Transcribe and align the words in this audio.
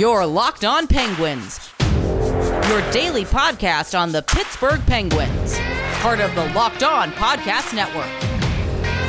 Your 0.00 0.24
Locked 0.24 0.64
On 0.64 0.86
Penguins, 0.86 1.60
your 1.78 2.90
daily 2.90 3.26
podcast 3.26 3.94
on 3.94 4.12
the 4.12 4.22
Pittsburgh 4.22 4.80
Penguins, 4.86 5.58
part 6.00 6.20
of 6.20 6.34
the 6.34 6.46
Locked 6.54 6.82
On 6.82 7.10
Podcast 7.12 7.74
Network. 7.74 8.08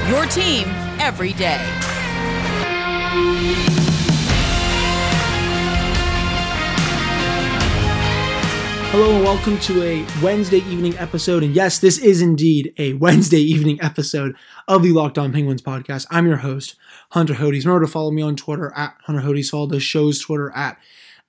Your 0.10 0.26
team 0.26 0.68
every 1.00 1.32
day. 1.32 1.62
Hello 8.92 9.16
and 9.16 9.24
welcome 9.24 9.58
to 9.60 9.82
a 9.84 10.06
Wednesday 10.22 10.58
evening 10.58 10.98
episode. 10.98 11.44
And 11.44 11.56
yes, 11.56 11.80
this 11.80 11.98
is 11.98 12.22
indeed 12.22 12.74
a 12.78 12.92
Wednesday 12.96 13.40
evening 13.40 13.80
episode 13.82 14.36
of 14.68 14.84
the 14.84 14.92
Locked 14.92 15.18
On 15.18 15.32
Penguins 15.32 15.62
podcast. 15.62 16.06
I'm 16.12 16.28
your 16.28 16.36
host, 16.36 16.76
Hunter 17.12 17.36
Hodes. 17.36 17.64
Remember 17.64 17.86
to 17.86 17.92
follow 17.92 18.12
me 18.12 18.22
on 18.22 18.36
Twitter 18.36 18.74
at 18.76 18.98
Hunter 19.04 19.22
Hodes. 19.22 19.50
Follow 19.50 19.68
the 19.68 19.80
show's 19.80 20.20
Twitter 20.20 20.52
at 20.54 20.78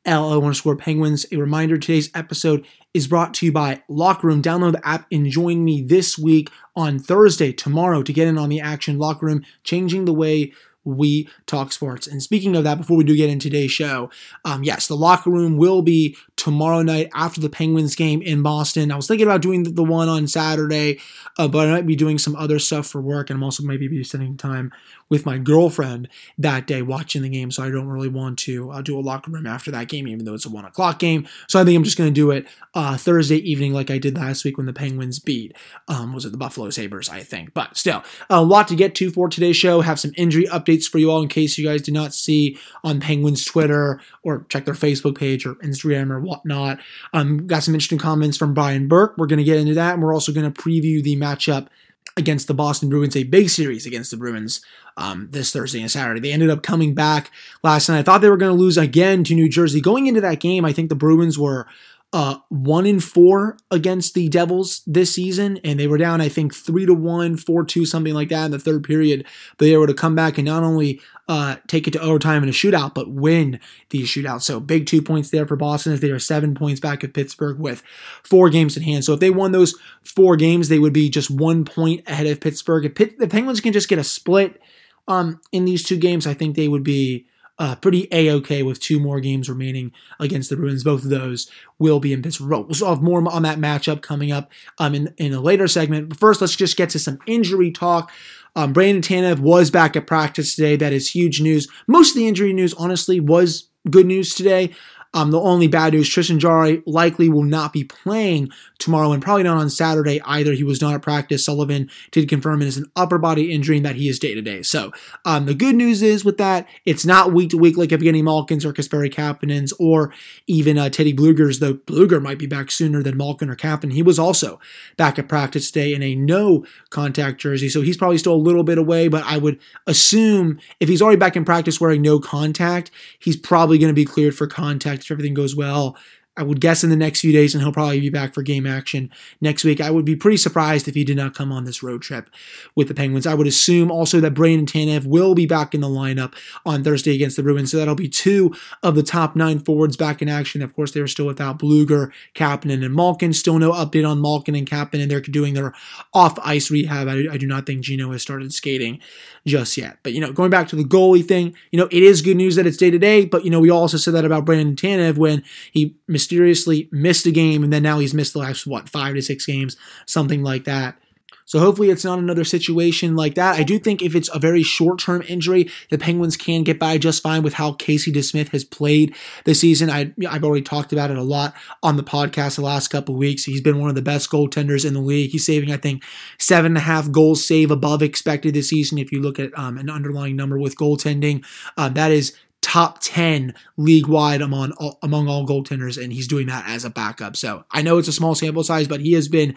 LO 0.05 0.43
underscore 0.43 0.75
Penguins. 0.75 1.25
A 1.31 1.37
reminder 1.37 1.79
today's 1.79 2.11
episode 2.17 2.67
is 2.95 3.07
brought 3.07 3.33
to 3.35 3.47
you 3.47 3.53
by 3.53 3.85
Locker 3.87 4.27
Room. 4.27 4.43
Download 4.43 4.73
the 4.73 4.85
app 4.85 5.07
and 5.13 5.31
join 5.31 5.65
me 5.65 5.83
this 5.83 6.19
week 6.19 6.51
on 6.75 6.99
Thursday, 6.99 7.53
tomorrow, 7.53 8.03
to 8.03 8.13
get 8.13 8.27
in 8.27 8.39
on 8.39 8.49
the 8.49 8.61
action. 8.61 8.99
Locker 8.99 9.27
Room, 9.27 9.45
changing 9.63 10.05
the 10.05 10.13
way 10.13 10.53
we 10.85 11.29
talk 11.47 11.73
sports. 11.73 12.07
And 12.07 12.23
speaking 12.23 12.57
of 12.57 12.65
that, 12.65 12.79
before 12.79 12.97
we 12.97 13.05
do 13.05 13.17
get 13.17 13.31
into 13.31 13.49
today's 13.49 13.73
show, 13.73 14.11
um, 14.45 14.65
yes, 14.65 14.87
the 14.87 14.97
locker 14.97 15.31
room 15.31 15.57
will 15.57 15.83
be 15.83 16.17
tomorrow 16.37 16.83
night 16.83 17.09
after 17.15 17.41
the 17.41 17.49
Penguins 17.49 17.95
game 17.95 18.23
in 18.23 18.43
Boston. 18.43 18.91
I 18.91 18.97
was 18.97 19.07
thinking 19.07 19.27
about 19.27 19.43
doing 19.43 19.63
the, 19.63 19.71
the 19.71 19.85
one 19.85 20.09
on 20.09 20.27
Saturday, 20.27 20.99
uh, 21.39 21.49
but 21.49 21.69
I 21.69 21.73
might 21.73 21.87
be 21.87 21.97
doing 21.97 22.19
some 22.19 22.35
other 22.37 22.59
stuff 22.59 22.87
for 22.87 23.01
work, 23.01 23.31
and 23.31 23.37
I'm 23.37 23.45
also 23.45 23.63
maybe 23.63 23.89
be 23.89 24.03
spending 24.03 24.37
time 24.37 24.73
with 25.09 25.27
my 25.27 25.37
girlfriend 25.37 26.09
that 26.39 26.67
day 26.67 26.81
watching 26.81 27.21
the 27.21 27.29
game. 27.29 27.51
So 27.51 27.63
I 27.63 27.71
don't 27.71 27.87
really 27.87 28.09
want 28.09 28.39
to 28.41 28.71
uh, 28.71 28.81
do 28.81 28.99
a 28.99 29.01
locker 29.01 29.31
room 29.31 29.47
after 29.47 29.71
that 29.71 29.89
game, 29.89 30.09
even 30.09 30.25
though 30.25 30.33
it's 30.33 30.47
a 30.47 30.51
one 30.51 30.65
o'clock 30.65 30.99
game. 30.99 31.29
So 31.49 31.61
I 31.61 31.65
think 31.65 31.77
I'm 31.77 31.85
just 31.85 31.99
going 31.99 32.09
to 32.09 32.15
do 32.15 32.31
it 32.31 32.49
uh, 32.75 32.97
Thursday 32.97 33.37
evening, 33.37 33.75
like 33.75 33.91
I 33.91 33.99
did 33.99 34.17
last 34.17 34.43
week 34.43 34.57
when 34.57 34.65
the 34.65 34.73
Penguins 34.73 35.19
beat. 35.19 35.55
Um, 35.87 36.15
was 36.15 36.25
it 36.25 36.33
the 36.33 36.39
Buffalo 36.39 36.71
Sabres? 36.71 37.11
I 37.11 37.21
think, 37.21 37.53
but 37.53 37.77
still 37.77 38.03
a 38.31 38.43
lot 38.43 38.69
to 38.69 38.75
get 38.75 38.95
to 38.97 39.11
for 39.11 39.29
today's 39.29 39.57
show. 39.57 39.83
Have 39.83 40.01
some 40.01 40.13
injury 40.17 40.47
updates 40.47 40.72
for 40.81 40.99
you 40.99 41.11
all 41.11 41.23
in 41.23 41.29
case 41.29 41.59
you 41.59 41.67
guys 41.67 41.83
do 41.83 41.93
not 41.93 42.15
see 42.15 42.59
on 42.83 43.01
Penguins 43.01 43.45
Twitter 43.45 44.01
or 44.23 44.47
check 44.49 44.65
their 44.65 44.75
Facebook 44.75 45.19
page 45.19 45.45
or 45.47 45.55
Instagram 45.57 46.11
or 46.11 46.21
whatnot. 46.21 46.79
Um, 47.13 47.47
got 47.47 47.63
some 47.63 47.75
interesting 47.75 47.99
comments 47.99 48.37
from 48.37 48.55
Brian 48.55 48.89
Burke. 48.89 49.15
We're 49.19 49.27
going 49.27 49.39
to 49.39 49.45
get 49.45 49.59
into 49.59 49.75
that, 49.75 49.95
and 49.95 50.03
we're 50.03 50.15
also 50.15 50.33
going 50.33 50.51
to 50.51 50.63
preview 50.63 51.03
the 51.03 51.17
matchup 51.17 51.69
against 52.17 52.47
the 52.47 52.55
Boston 52.55 52.89
Bruins, 52.89 53.17
a 53.17 53.23
big 53.25 53.49
series 53.49 53.87
against 53.87 54.11
the 54.11 54.17
Bruins 54.17 54.61
um, 54.97 55.29
this 55.31 55.53
Thursday 55.53 55.81
and 55.81 55.91
Saturday. 55.91 56.21
They 56.21 56.33
ended 56.33 56.51
up 56.51 56.63
coming 56.63 56.95
back 56.95 57.31
last 57.63 57.89
night. 57.89 58.01
I 58.01 58.03
thought 58.03 58.21
they 58.21 58.29
were 58.29 58.37
going 58.37 58.55
to 58.55 58.61
lose 58.61 58.77
again 58.77 59.25
to 59.25 59.35
New 59.35 59.49
Jersey. 59.49 59.81
Going 59.81 60.07
into 60.07 60.21
that 60.21 60.41
game, 60.41 60.65
I 60.65 60.73
think 60.73 60.89
the 60.89 60.95
Bruins 60.95 61.39
were 61.39 61.67
uh, 62.13 62.37
one 62.51 62.85
in 62.85 63.01
four 63.01 63.57
against 63.71 64.13
the 64.13 64.29
Devils 64.29 64.83
this 64.87 65.15
season, 65.15 65.59
and 65.65 65.81
they 65.81 65.87
were 65.87 65.97
down, 65.97 66.21
I 66.21 66.29
think, 66.29 66.55
three 66.55 66.85
to 66.85 66.93
one, 66.93 67.39
four 67.39 67.65
two, 67.65 67.87
something 67.87 68.13
like 68.13 68.29
that 68.29 68.47
in 68.47 68.51
the 68.51 68.59
third 68.59 68.85
period. 68.85 69.25
But 69.57 69.65
they 69.65 69.77
were 69.77 69.87
to 69.87 69.95
come 69.95 70.15
back 70.15 70.37
and 70.37 70.47
not 70.47 70.63
only 70.63 71.01
uh, 71.27 71.57
take 71.69 71.89
it 71.89 71.93
to 71.93 72.01
overtime 72.01 72.43
in 72.43 72.51
a 72.51 72.53
shootout, 72.53 72.95
but 72.95 73.11
win 73.11 73.59
the 73.89 74.03
shootout. 74.03 74.43
So 74.43 74.61
big 74.61 74.87
two 74.87 75.01
points 75.01 75.31
there 75.31 75.47
for 75.47 75.57
Boston 75.57 75.95
as 75.95 76.01
they 76.01 76.11
are 76.11 76.19
seven 76.19 76.55
points 76.55 76.81
back 76.81 77.03
of 77.03 77.15
Pittsburgh 77.15 77.59
with 77.59 77.83
four 78.23 78.51
games 78.51 78.77
in 78.77 78.83
hand. 78.83 79.05
So 79.05 79.15
if 79.15 79.21
they 79.21 79.31
won 79.31 79.53
those 79.53 79.75
four 80.03 80.37
games, 80.37 80.69
they 80.69 80.79
would 80.79 80.93
be 80.93 81.09
just 81.09 81.31
one 81.31 81.65
point 81.65 82.07
ahead 82.07 82.27
of 82.27 82.41
Pittsburgh. 82.41 82.85
If 82.85 82.95
Pitt, 82.95 83.19
the 83.19 83.29
Penguins 83.29 83.63
can 83.63 83.73
just 83.73 83.89
get 83.89 83.99
a 83.99 84.05
split 84.05 84.61
um, 85.09 85.41
in 85.51 85.65
these 85.65 85.83
two 85.83 85.97
games, 85.97 86.27
I 86.27 86.35
think 86.35 86.57
they 86.57 86.69
would 86.69 86.85
be 86.85 87.27
uh, 87.63 87.77
pretty 87.77 88.09
a-okay 88.11 88.65
with 88.65 88.81
two 88.81 88.99
more 88.99 89.21
games 89.21 89.49
remaining 89.49 89.93
against 90.19 90.51
the 90.51 90.57
Bruins. 90.57 90.83
Both 90.83 91.05
of 91.05 91.11
those 91.11 91.49
will 91.79 92.01
be 92.01 92.13
in 92.13 92.21
Pittsburgh. 92.21 92.67
We'll 92.69 92.89
have 92.89 93.03
more 93.03 93.23
on 93.31 93.43
that 93.45 93.59
matchup 93.59 94.03
coming 94.03 94.33
up 94.33 94.51
um, 94.79 94.97
in, 94.97 95.15
in 95.17 95.33
a 95.33 95.41
later 95.41 95.69
segment. 95.69 96.09
But 96.09 96.19
first, 96.19 96.41
let's 96.41 96.57
just 96.57 96.77
get 96.77 96.91
to 96.91 96.99
some 96.99 97.21
injury 97.25 97.71
talk. 97.71 98.11
Um, 98.57 98.73
Brandon 98.73 99.01
Tanev 99.01 99.39
was 99.39 99.71
back 99.71 99.95
at 99.95 100.09
practice 100.09 100.57
today. 100.57 100.75
That 100.75 100.93
is 100.93 101.15
huge 101.15 101.41
news. 101.41 101.69
Most 101.87 102.11
of 102.11 102.17
the 102.17 102.27
injury 102.27 102.53
news, 102.53 102.75
honestly, 102.75 103.21
was 103.21 103.69
good 103.89 104.07
news 104.07 104.35
today. 104.35 104.75
Um, 105.15 105.31
the 105.31 105.41
only 105.41 105.67
bad 105.67 105.93
news, 105.93 106.09
Tristan 106.09 106.41
Jarry 106.41 106.83
likely 106.87 107.29
will 107.29 107.43
not 107.43 107.73
be 107.73 107.85
playing 107.85 108.51
tomorrow 108.79 109.13
and 109.13 109.23
probably 109.23 109.43
not 109.43 109.59
on 109.59 109.69
Saturday 109.69 110.21
either. 110.25 110.53
He 110.53 110.65
was 110.65 110.81
not 110.81 110.95
at 110.95 111.03
practice. 111.03 111.45
Sullivan 111.45 111.91
did 112.11 112.29
confirm 112.29 112.63
it 112.63 112.69
is 112.69 112.79
an 112.79 112.91
upper 112.97 113.19
body 113.19 113.53
injury 113.53 113.77
and 113.77 113.87
that 113.87 113.97
he 113.97 114.09
is 114.09 114.19
day 114.19 114.35
to 114.35 114.43
day. 114.43 114.63
So 114.63 114.91
um, 115.25 115.47
the 115.47 115.55
good 115.55 115.75
news 115.75 116.03
is 116.03 116.25
with 116.25 116.39
that, 116.39 116.67
it's 116.85 117.05
not 117.05 117.33
week 117.33 117.51
to 117.51 117.59
week 117.59 117.77
like 117.77 117.91
Evgeny 117.91 118.23
Malkin's 118.23 118.65
or 118.65 118.73
Kasperi 118.73 119.13
Kapanen's 119.13 119.73
or 119.79 120.13
even 120.47 120.79
uh, 120.79 120.89
Teddy 120.89 121.15
Blueger's, 121.15 121.59
though 121.59 121.75
Blueger 121.75 122.21
might 122.23 122.39
be 122.39 122.47
back 122.47 122.71
sooner 122.71 123.03
than 123.03 123.17
Malkin 123.17 123.51
or 123.51 123.57
Kapanen. 123.57 123.93
He 123.93 124.03
was 124.03 124.19
also 124.19 124.59
back 124.97 125.19
at 125.19 125.29
practice 125.29 125.71
today 125.71 125.95
in 125.95 126.03
a 126.03 126.15
no 126.15 126.65
contact 126.91 127.41
jersey. 127.41 127.69
So 127.69 127.83
he's 127.83 127.97
probably 127.97 128.19
still 128.19 128.35
a 128.35 128.37
little 128.37 128.65
bit 128.65 128.79
away, 128.79 129.09
but 129.09 129.25
I 129.25 129.37
would 129.37 129.59
assume 129.87 130.59
if 130.81 130.89
he's 130.89 131.03
already 131.03 131.19
back 131.19 131.37
in 131.37 131.45
practice 131.45 131.81
wearing 131.81 132.03
no 132.03 132.19
contact, 132.19 132.91
he's 133.19 133.37
probably 133.37 133.79
going 133.79 133.91
to 133.91 133.95
be 133.95 134.05
cleared 134.05 134.35
for 134.35 134.47
contact 134.47 135.02
if 135.05 135.11
everything 135.11 135.35
goes 135.35 135.55
well. 135.55 135.97
I 136.35 136.43
would 136.43 136.63
guess 136.63 136.83
in 136.83 136.89
the 136.89 136.97
next 136.97 137.21
few 137.21 137.31
days, 137.31 137.55
and 137.55 137.63
he'll 137.63 137.73
probably 137.73 138.01
be 138.01 138.09
back 138.09 138.33
for 138.33 138.43
game 138.43 138.67
action 138.67 139.11
next 139.43 139.65
week. 139.65 139.83
I 139.83 139.91
would 139.91 140.07
be 140.07 140.17
pretty 140.17 140.39
surprised 140.39 140.89
if 140.89 140.95
he 140.95 141.05
did 141.05 141.19
not 141.19 141.35
come 141.35 141.53
on 141.53 141.65
this 141.65 141.83
road 141.83 142.01
trip 142.01 142.31
with 142.75 142.89
the 142.89 142.95
Penguins. 142.95 143.27
I 143.27 143.35
would 143.35 143.47
assume 143.47 143.91
also 143.91 144.19
that 144.21 144.33
Brandon 144.33 144.65
Tanev 144.65 145.05
will 145.05 145.35
be 145.35 145.45
back 145.45 145.75
in 145.75 145.83
the 145.83 145.89
lineup 145.89 146.35
on 146.65 146.83
Thursday 146.83 147.15
against 147.15 147.37
the 147.37 147.43
Bruins. 147.43 147.71
So 147.71 147.77
that'll 147.77 147.95
be 147.95 148.09
two 148.09 148.55
of 148.83 148.95
the 148.95 149.03
top 149.03 149.37
nine 149.37 149.59
forwards 149.59 149.99
back 149.99 150.23
in 150.23 150.29
action. 150.31 150.63
Of 150.63 150.75
course, 150.75 150.93
they 150.93 151.01
are 151.01 151.07
still 151.07 151.27
without 151.27 151.59
Blueger, 151.59 152.11
Kapanen, 152.35 152.83
and 152.83 152.95
Malkin. 152.95 153.35
Still 153.35 153.59
no 153.59 153.73
update 153.73 154.09
on 154.09 154.23
Malkin 154.23 154.55
and 154.55 154.67
Kapanen. 154.69 155.11
They're 155.11 155.21
doing 155.21 155.53
their 155.53 155.75
off 156.15 156.39
ice 156.43 156.71
rehab. 156.71 157.09
I, 157.09 157.27
I 157.31 157.37
do 157.37 157.47
not 157.47 157.67
think 157.67 157.83
Gino 157.83 158.11
has 158.11 158.23
started 158.23 158.55
skating 158.55 159.01
just 159.47 159.77
yet. 159.77 159.99
But, 160.03 160.15
you 160.15 160.21
know, 160.21 160.33
going 160.33 160.51
back 160.51 160.69
to 160.69 160.77
the 160.77 160.85
goalie 160.85 161.27
thing, 161.27 161.55
you 161.73 161.79
know, 161.79 161.89
it 161.91 162.03
is 162.03 162.23
good 162.23 162.37
news 162.39 162.57
that 162.57 162.67
it's 162.67 162.79
day 162.79 162.91
to 162.91 162.99
day, 162.99 163.27
but, 163.27 163.45
you 163.45 163.51
know, 163.51 163.61
we 163.61 163.71
also 163.71 163.99
said 163.99 164.15
that 164.15 164.25
about 164.25 164.47
Brandon 164.47 164.77
Tanev 164.77 165.19
when 165.19 165.43
he 165.73 165.97
mysteriously 166.23 166.89
missed 166.93 167.27
a 167.27 167.33
game 167.33 167.65
and 167.65 167.73
then 167.73 167.83
now 167.83 167.99
he's 167.99 168.15
missed 168.15 168.33
the 168.33 168.39
last, 168.39 168.67
what, 168.67 168.89
five 168.89 169.15
to 169.15 169.23
six 169.23 169.45
games, 169.45 169.77
something 170.07 170.43
like 170.43 170.65
that. 170.65 170.97
So 171.45 171.59
hopefully 171.59 171.91
it's 171.91 172.05
not 172.05 172.21
another 172.21 172.45
situation 172.45 173.17
like 173.17 173.35
that. 173.35 173.59
I 173.59 173.65
do 173.65 173.79
think 173.79 174.01
if 174.01 174.15
it's 174.15 174.31
a 174.33 174.39
very 174.39 174.63
short-term 174.63 175.23
injury, 175.29 175.69
the 175.91 175.99
Penguins 175.99 176.37
can 176.37 176.63
get 176.63 176.79
by 176.79 176.97
just 176.97 177.23
fine 177.23 177.43
with 177.43 177.55
how 177.55 177.73
Casey 177.73 178.13
DeSmith 178.13 178.51
has 178.51 178.65
played 178.65 179.15
this 179.45 179.61
season. 179.61 179.91
I, 179.91 180.15
have 180.23 180.45
already 180.45 180.63
talked 180.63 180.93
about 180.93 181.11
it 181.11 181.19
a 181.19 181.23
lot 181.23 181.53
on 181.83 181.97
the 181.97 182.05
podcast 182.05 182.55
the 182.55 182.63
last 182.63 182.89
couple 182.89 183.17
weeks. 183.17 183.45
He's 183.45 183.61
been 183.61 183.81
one 183.81 183.91
of 183.91 183.97
the 183.97 184.03
best 184.03 184.31
goaltenders 184.31 184.87
in 184.87 184.95
the 184.95 185.01
league. 185.01 185.33
He's 185.33 185.45
saving, 185.45 185.73
I 185.73 185.77
think, 185.77 186.05
seven 186.39 186.73
and 186.73 186.79
a 186.79 186.83
half 186.83 187.11
goals 187.11 187.45
save 187.45 187.73
above 187.73 188.03
expected 188.03 188.55
this 188.55 188.69
season. 188.69 188.99
If 188.99 189.13
you 189.13 189.21
look 189.21 189.39
at 189.41 189.51
um, 189.59 189.77
an 189.77 189.91
underlying 189.91 190.37
number 190.37 190.59
with 190.59 190.77
goaltending, 190.77 191.45
uh, 191.77 191.89
that 191.91 192.13
is 192.13 192.35
top 192.63 193.01
10 193.01 193.53
league 193.77 194.07
wide 194.07 194.41
among 194.41 194.71
all, 194.73 194.99
among 195.03 195.29
all 195.29 195.47
goaltenders, 195.47 196.03
and 196.03 196.13
he's 196.13 196.29
doing 196.29 196.47
that 196.47 196.65
as 196.67 196.85
a 196.85 196.91
backup. 196.91 197.37
So 197.37 197.65
I 197.71 197.83
know 197.83 197.99
it's 197.99 198.09
a 198.09 198.13
small 198.13 198.35
sample 198.35 198.65
size, 198.65 198.89
but 198.89 199.01
he 199.01 199.13
has 199.13 199.29
been 199.29 199.55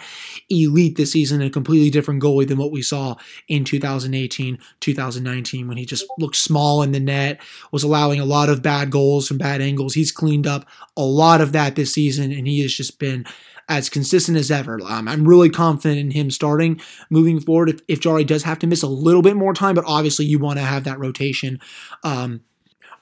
elite 0.50 0.98
this 0.98 1.14
season, 1.14 1.42
a 1.42 1.50
completely 1.50 1.90
different 1.90 2.22
goalie 2.22 2.48
than 2.48 2.58
what 2.58 2.72
we 2.72 2.82
saw 2.82 3.16
in 3.48 3.64
2018, 3.64 4.58
2019, 4.82 5.68
when 5.68 5.78
he 5.78 5.86
just 5.86 6.06
looked 6.18 6.36
small 6.36 6.82
in 6.82 6.92
the 6.92 7.00
net, 7.00 7.40
was 7.72 7.84
allowing 7.84 8.20
a 8.20 8.26
lot 8.26 8.50
of 8.50 8.64
bad 8.64 8.90
goals 8.92 9.28
from 9.28 9.38
bad 9.38 9.62
angles. 9.62 9.94
He's 9.94 10.12
cleaned 10.12 10.48
up 10.48 10.68
a 10.98 11.04
lot 11.04 11.42
of 11.42 11.52
that 11.54 11.76
this 11.76 11.94
season, 11.94 12.32
and 12.32 12.48
he 12.48 12.62
has 12.62 12.74
just 12.74 13.00
been 13.00 13.26
as 13.70 13.90
consistent 13.90 14.38
as 14.38 14.52
ever. 14.52 14.80
Um, 14.84 15.08
I'm 15.08 15.28
really 15.28 15.50
confident 15.50 16.00
in 16.00 16.12
him 16.12 16.30
starting 16.32 16.82
moving 17.10 17.40
forward. 17.40 17.70
If, 17.70 17.80
if 17.88 18.00
Jarry 18.00 18.24
does 18.24 18.44
have 18.44 18.60
to 18.60 18.68
miss 18.68 18.84
a 18.84 18.88
little 18.88 19.22
bit 19.22 19.36
more 19.36 19.54
time, 19.54 19.76
but 19.76 19.86
obviously 19.88 20.26
you 20.26 20.40
want 20.40 20.60
to 20.60 20.66
have 20.66 20.84
that 20.84 21.00
rotation. 21.00 21.60
Um, 22.04 22.42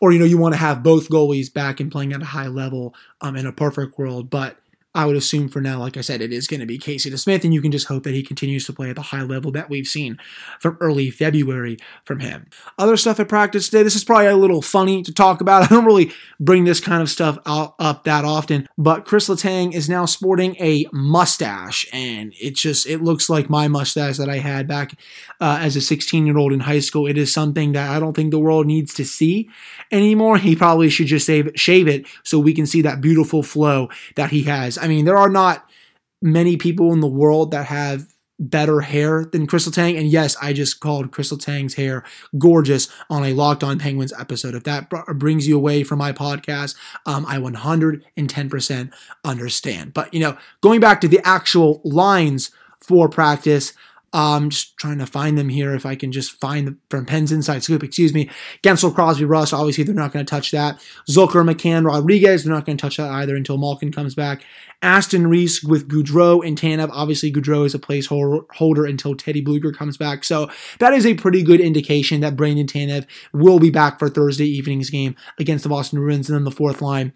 or 0.03 0.11
you 0.11 0.19
know 0.19 0.25
you 0.25 0.37
want 0.37 0.53
to 0.53 0.59
have 0.59 0.83
both 0.83 1.07
goalies 1.07 1.51
back 1.51 1.79
and 1.79 1.89
playing 1.89 2.11
at 2.11 2.21
a 2.21 2.25
high 2.25 2.47
level 2.47 2.93
um, 3.21 3.37
in 3.37 3.45
a 3.45 3.53
perfect 3.53 3.97
world. 3.97 4.29
But 4.29 4.57
I 4.95 5.05
would 5.05 5.15
assume 5.15 5.49
for 5.49 5.59
now, 5.59 5.79
like 5.79 5.97
I 5.97 6.01
said, 6.01 6.21
it 6.21 6.31
is 6.31 6.47
going 6.47 6.59
to 6.59 6.65
be 6.67 6.77
Casey 6.77 7.09
DeSmith, 7.09 7.43
and 7.43 7.53
you 7.53 7.61
can 7.61 7.71
just 7.71 7.87
hope 7.87 8.03
that 8.03 8.13
he 8.13 8.21
continues 8.21 8.65
to 8.67 8.73
play 8.73 8.89
at 8.89 8.95
the 8.95 9.01
high 9.01 9.23
level 9.23 9.51
that 9.53 9.69
we've 9.69 9.87
seen 9.87 10.19
from 10.59 10.77
early 10.79 11.09
February 11.09 11.77
from 12.05 12.19
him. 12.19 12.47
Other 12.77 12.95
stuff 12.95 13.19
at 13.19 13.27
practice 13.27 13.69
today, 13.69 13.81
this 13.81 13.95
is 13.95 14.03
probably 14.03 14.27
a 14.27 14.35
little 14.35 14.61
funny 14.61 15.01
to 15.01 15.13
talk 15.13 15.41
about. 15.41 15.63
I 15.71 15.73
don't 15.73 15.85
really 15.85 16.11
bring 16.39 16.65
this 16.65 16.79
kind 16.79 17.01
of 17.01 17.09
stuff 17.09 17.39
out, 17.45 17.73
up 17.79 18.03
that 18.03 18.23
often, 18.23 18.67
but 18.77 19.05
Kris 19.05 19.29
Letang 19.29 19.73
is 19.73 19.89
now 19.89 20.05
sporting 20.05 20.55
a 20.59 20.85
mustache, 20.93 21.87
and 21.91 22.33
it 22.39 22.55
just 22.55 22.85
it 22.85 23.01
looks 23.01 23.29
like 23.29 23.49
my 23.49 23.67
mustache 23.67 24.17
that 24.17 24.29
I 24.29 24.37
had 24.37 24.67
back 24.67 24.93
uh, 25.41 25.57
as 25.59 25.75
a 25.75 25.81
16 25.81 26.27
year 26.27 26.37
old 26.37 26.53
in 26.53 26.59
high 26.59 26.79
school. 26.79 27.07
It 27.07 27.17
is 27.17 27.33
something 27.33 27.71
that 27.71 27.89
I 27.89 27.99
don't 27.99 28.13
think 28.13 28.29
the 28.29 28.39
world 28.39 28.67
needs 28.67 28.93
to 28.95 29.05
see 29.05 29.49
anymore. 29.91 30.37
He 30.37 30.55
probably 30.55 30.89
should 30.89 31.07
just 31.07 31.25
save, 31.25 31.51
shave 31.55 31.87
it 31.87 32.05
so 32.23 32.37
we 32.37 32.53
can 32.53 32.65
see 32.65 32.81
that 32.83 33.01
beautiful 33.01 33.41
flow 33.41 33.89
that 34.15 34.29
he 34.29 34.43
has. 34.43 34.77
I 34.83 34.87
mean, 34.87 35.05
there 35.05 35.17
are 35.17 35.29
not 35.29 35.67
many 36.21 36.57
people 36.57 36.93
in 36.93 36.99
the 36.99 37.07
world 37.07 37.51
that 37.51 37.67
have 37.67 38.07
better 38.39 38.81
hair 38.81 39.25
than 39.25 39.47
Kris 39.47 39.67
Letang. 39.67 39.97
And 39.97 40.07
yes, 40.07 40.35
I 40.41 40.53
just 40.53 40.79
called 40.79 41.11
Kris 41.11 41.31
Letang's 41.31 41.75
hair 41.75 42.03
gorgeous 42.37 42.89
on 43.09 43.23
a 43.23 43.33
Locked 43.33 43.63
On 43.63 43.79
Penguins 43.79 44.13
episode. 44.19 44.55
If 44.55 44.63
that 44.63 44.89
brings 45.17 45.47
you 45.47 45.55
away 45.55 45.83
from 45.83 45.99
my 45.99 46.11
podcast, 46.11 46.75
um, 47.05 47.25
I 47.25 47.37
110% 47.37 48.91
understand. 49.23 49.93
But, 49.93 50.13
you 50.13 50.19
know, 50.19 50.37
going 50.61 50.79
back 50.79 50.99
to 51.01 51.07
the 51.07 51.21
actual 51.23 51.81
lines 51.83 52.51
for 52.79 53.07
practice, 53.07 53.73
um, 54.13 54.51
just 54.51 54.77
trying 54.77 54.99
to 54.99 55.07
find 55.07 55.37
them 55.37 55.49
here. 55.49 55.73
If 55.73 55.85
I 55.85 55.95
can 55.95 56.11
just 56.11 56.39
find 56.39 56.67
them 56.67 56.79
from 56.89 57.05
Pens 57.05 57.31
Inside 57.31 57.63
Scoop, 57.63 57.83
excuse 57.83 58.13
me. 58.13 58.29
Guentzel, 58.61 58.93
Crosby, 58.93 59.25
Rust. 59.25 59.53
Obviously, 59.53 59.83
they're 59.83 59.95
not 59.95 60.13
going 60.13 60.23
to 60.23 60.29
touch 60.29 60.51
that. 60.51 60.79
Zucker, 61.09 61.43
McCann, 61.43 61.85
Rodriguez, 61.85 62.43
They're 62.43 62.53
not 62.53 62.65
going 62.65 62.77
to 62.77 62.81
touch 62.81 62.97
that 62.97 63.11
either 63.11 63.35
until 63.35 63.57
Malkin 63.57 63.91
comes 63.91 64.13
back. 64.13 64.43
Aston 64.83 65.27
Reese 65.27 65.63
with 65.63 65.89
Gaudreau 65.89 66.45
and 66.45 66.59
Tanev. 66.59 66.89
Obviously, 66.91 67.31
Gaudreau 67.31 67.65
is 67.65 67.73
a 67.73 67.79
placeholder 67.79 68.89
until 68.89 69.15
Teddy 69.15 69.43
Blueger 69.43 69.75
comes 69.75 69.97
back. 69.97 70.23
So 70.23 70.49
that 70.79 70.93
is 70.93 71.05
a 71.05 71.15
pretty 71.15 71.41
good 71.41 71.61
indication 71.61 72.21
that 72.21 72.35
Brandon 72.35 72.67
Tanev 72.67 73.07
will 73.33 73.59
be 73.59 73.71
back 73.71 73.97
for 73.97 74.09
Thursday 74.09 74.45
evening's 74.45 74.89
game 74.89 75.15
against 75.39 75.63
the 75.63 75.69
Boston 75.69 75.99
Bruins. 75.99 76.29
And 76.29 76.35
then 76.35 76.43
the 76.43 76.51
fourth 76.51 76.81
line 76.81 77.13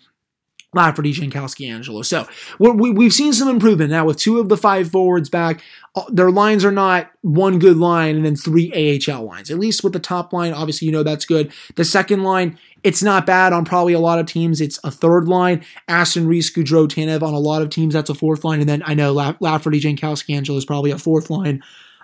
Lafferty, 0.73 1.13
Jankowski, 1.13 1.69
Angello. 1.69 2.03
So 2.03 2.27
we, 2.59 3.05
have 3.05 3.13
seen 3.13 3.31
some 3.31 3.47
improvement 3.47 3.89
now 3.89 4.05
with 4.05 4.17
two 4.17 4.39
of 4.39 4.49
the 4.49 4.57
five 4.57 4.91
forwards 4.91 5.29
back. 5.29 5.61
Uh, 5.95 6.03
their 6.09 6.29
lines 6.29 6.65
are 6.65 6.71
not 6.71 7.09
one 7.21 7.57
good 7.57 7.77
line 7.77 8.17
and 8.17 8.25
then 8.25 8.35
three 8.35 8.71
AHL 8.73 9.23
lines. 9.23 9.49
At 9.49 9.59
least 9.59 9.83
with 9.83 9.93
the 9.93 9.99
top 9.99 10.33
line, 10.33 10.51
obviously 10.51 10.85
you 10.85 10.91
know 10.91 11.03
that's 11.03 11.25
good. 11.25 11.53
The 11.75 11.85
second 11.85 12.23
line, 12.23 12.59
it's 12.83 13.01
not 13.01 13.25
bad 13.25 13.53
on 13.53 13.63
probably 13.63 13.93
a 13.93 13.99
lot 13.99 14.19
of 14.19 14.25
teams. 14.25 14.59
It's 14.59 14.77
a 14.83 14.91
third 14.91 15.29
line. 15.29 15.63
Aston 15.87 16.27
Reese, 16.27 16.53
Gaudreau, 16.53 16.87
Tanev 16.87 17.23
on 17.23 17.33
a 17.33 17.39
lot 17.39 17.61
of 17.61 17.69
teams. 17.69 17.93
That's 17.93 18.09
a 18.09 18.15
fourth 18.15 18.43
line. 18.43 18.59
And 18.59 18.69
then 18.69 18.83
I 18.85 18.93
know 18.93 19.13
Lafferty, 19.13 19.79
Jankowski, 19.79 20.35
Angello 20.35 20.57
is 20.57 20.65
probably 20.65 20.91
a 20.91 20.97
fourth 20.97 21.29
line 21.29 21.63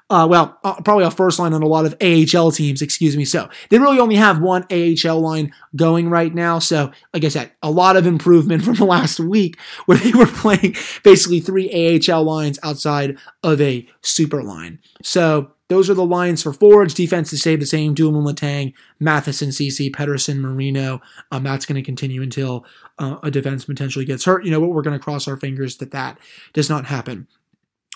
uh, 0.10 0.28
well, 0.30 0.60
uh, 0.64 0.80
probably 0.82 1.06
a 1.06 1.12
first 1.12 1.40
line 1.40 1.54
on 1.54 1.64
a 1.64 1.68
lot 1.68 1.86
of 1.86 1.96
AHL 2.02 2.52
teams, 2.52 2.82
excuse 2.82 3.18
me. 3.18 3.26
So 3.26 3.50
they 3.70 3.80
really 3.80 4.00
only 4.00 4.16
have 4.16 4.42
one 4.42 4.66
AHL 4.72 5.20
line 5.20 5.54
going 5.76 6.10
right 6.10 6.34
now. 6.34 6.60
So, 6.60 6.92
like 7.14 7.24
I 7.24 7.30
said, 7.30 7.52
a 7.64 7.72
lot 7.72 7.96
of 7.96 8.06
improvement 8.06 8.64
from 8.64 8.74
the 8.76 8.86
last 8.86 9.20
week 9.20 9.60
where 9.86 9.98
they 9.98 10.12
were 10.12 10.28
playing 10.28 10.76
basically 11.04 11.40
three 11.40 12.02
AHL 12.10 12.24
lines 12.24 12.60
outside 12.64 13.18
of 13.42 13.60
a 13.62 13.88
super 14.02 14.44
line. 14.44 14.80
So 15.02 15.52
those 15.70 15.90
are 15.90 15.96
the 15.96 16.06
lines 16.06 16.44
for 16.44 16.54
forwards. 16.54 16.94
Defense 16.94 17.30
to 17.32 17.38
stay 17.38 17.56
the 17.56 17.66
same. 17.66 17.94
Dumoulin, 17.94 18.36
Letang, 18.36 18.74
Matheson, 19.00 19.52
Ceci, 19.52 19.90
Pettersson, 19.90 20.38
Marino. 20.38 21.02
Um, 21.32 21.44
that's 21.44 21.66
going 21.66 21.76
to 21.76 21.82
continue 21.82 22.22
until 22.22 22.66
uh, 23.00 23.18
a 23.24 23.32
defense 23.32 23.66
potentially 23.66 24.06
gets 24.06 24.26
hurt. 24.26 24.46
You 24.46 24.52
know 24.52 24.60
what? 24.60 24.72
We're 24.72 24.84
going 24.84 24.98
to 24.98 25.04
cross 25.04 25.28
our 25.28 25.38
fingers 25.38 25.78
that 25.78 25.92
that 25.92 26.20
does 26.54 26.70
not 26.70 26.86
happen. 26.86 27.28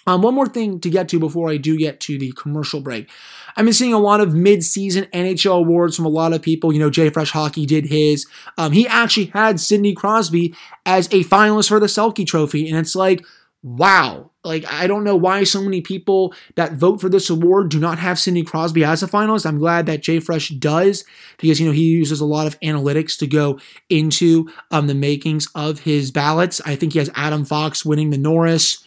Um, 0.07 0.21
one 0.21 0.33
more 0.33 0.47
thing 0.47 0.79
to 0.79 0.89
get 0.89 1.09
to 1.09 1.19
before 1.19 1.49
I 1.49 1.57
do 1.57 1.77
get 1.77 1.99
to 2.01 2.17
the 2.17 2.31
commercial 2.31 2.79
break. 2.79 3.09
I've 3.55 3.65
been 3.65 3.73
seeing 3.73 3.93
a 3.93 3.99
lot 3.99 4.21
of 4.21 4.33
mid-season 4.33 5.05
NHL 5.13 5.59
awards 5.59 5.95
from 5.95 6.05
a 6.05 6.09
lot 6.09 6.31
of 6.31 6.41
people. 6.41 6.71
You 6.71 6.79
know, 6.79 6.89
Jay 6.89 7.09
Fresh 7.09 7.31
Hockey 7.31 7.65
did 7.65 7.87
his. 7.87 8.25
Um, 8.57 8.71
he 8.71 8.87
actually 8.87 9.25
had 9.25 9.59
Sidney 9.59 9.93
Crosby 9.93 10.55
as 10.85 11.07
a 11.07 11.23
finalist 11.23 11.67
for 11.67 11.79
the 11.79 11.87
Selke 11.87 12.25
Trophy, 12.25 12.69
and 12.69 12.77
it's 12.77 12.95
like, 12.95 13.23
wow. 13.61 14.31
Like, 14.43 14.71
I 14.71 14.87
don't 14.87 15.03
know 15.03 15.15
why 15.17 15.43
so 15.43 15.61
many 15.61 15.81
people 15.81 16.33
that 16.55 16.73
vote 16.73 17.01
for 17.01 17.09
this 17.09 17.29
award 17.29 17.69
do 17.69 17.79
not 17.79 17.99
have 17.99 18.17
Sidney 18.17 18.43
Crosby 18.43 18.85
as 18.85 19.03
a 19.03 19.07
finalist. 19.07 19.45
I'm 19.45 19.57
glad 19.57 19.87
that 19.87 20.01
Jay 20.01 20.21
Fresh 20.21 20.49
does 20.49 21.03
because, 21.37 21.59
you 21.59 21.65
know, 21.65 21.73
he 21.73 21.83
uses 21.83 22.21
a 22.21 22.25
lot 22.25 22.47
of 22.47 22.57
analytics 22.61 23.17
to 23.19 23.27
go 23.27 23.59
into 23.89 24.49
um, 24.71 24.87
the 24.87 24.95
makings 24.95 25.49
of 25.53 25.79
his 25.79 26.11
ballots. 26.11 26.61
I 26.65 26.77
think 26.77 26.93
he 26.93 26.99
has 26.99 27.09
Adam 27.13 27.43
Fox 27.43 27.83
winning 27.83 28.11
the 28.11 28.17
Norris 28.17 28.85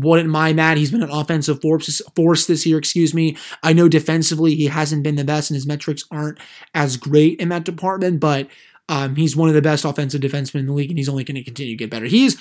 wouldn't 0.00 0.28
mind 0.28 0.58
that. 0.58 0.76
He's 0.76 0.90
been 0.90 1.02
an 1.02 1.10
offensive 1.10 1.60
force, 1.62 2.46
this 2.46 2.66
year, 2.66 2.78
excuse 2.78 3.14
me. 3.14 3.36
I 3.62 3.72
know 3.72 3.88
defensively 3.88 4.54
he 4.54 4.66
hasn't 4.66 5.02
been 5.02 5.16
the 5.16 5.24
best 5.24 5.50
and 5.50 5.56
his 5.56 5.66
metrics 5.66 6.04
aren't 6.10 6.38
as 6.74 6.96
great 6.96 7.40
in 7.40 7.48
that 7.48 7.64
department, 7.64 8.20
but 8.20 8.48
um, 8.88 9.16
he's 9.16 9.36
one 9.36 9.48
of 9.48 9.54
the 9.54 9.62
best 9.62 9.84
offensive 9.84 10.20
defensemen 10.20 10.60
in 10.60 10.66
the 10.66 10.72
league, 10.72 10.90
and 10.90 10.98
he's 10.98 11.08
only 11.08 11.24
going 11.24 11.34
to 11.34 11.42
continue 11.42 11.72
to 11.72 11.78
get 11.78 11.90
better. 11.90 12.06
He's, 12.06 12.40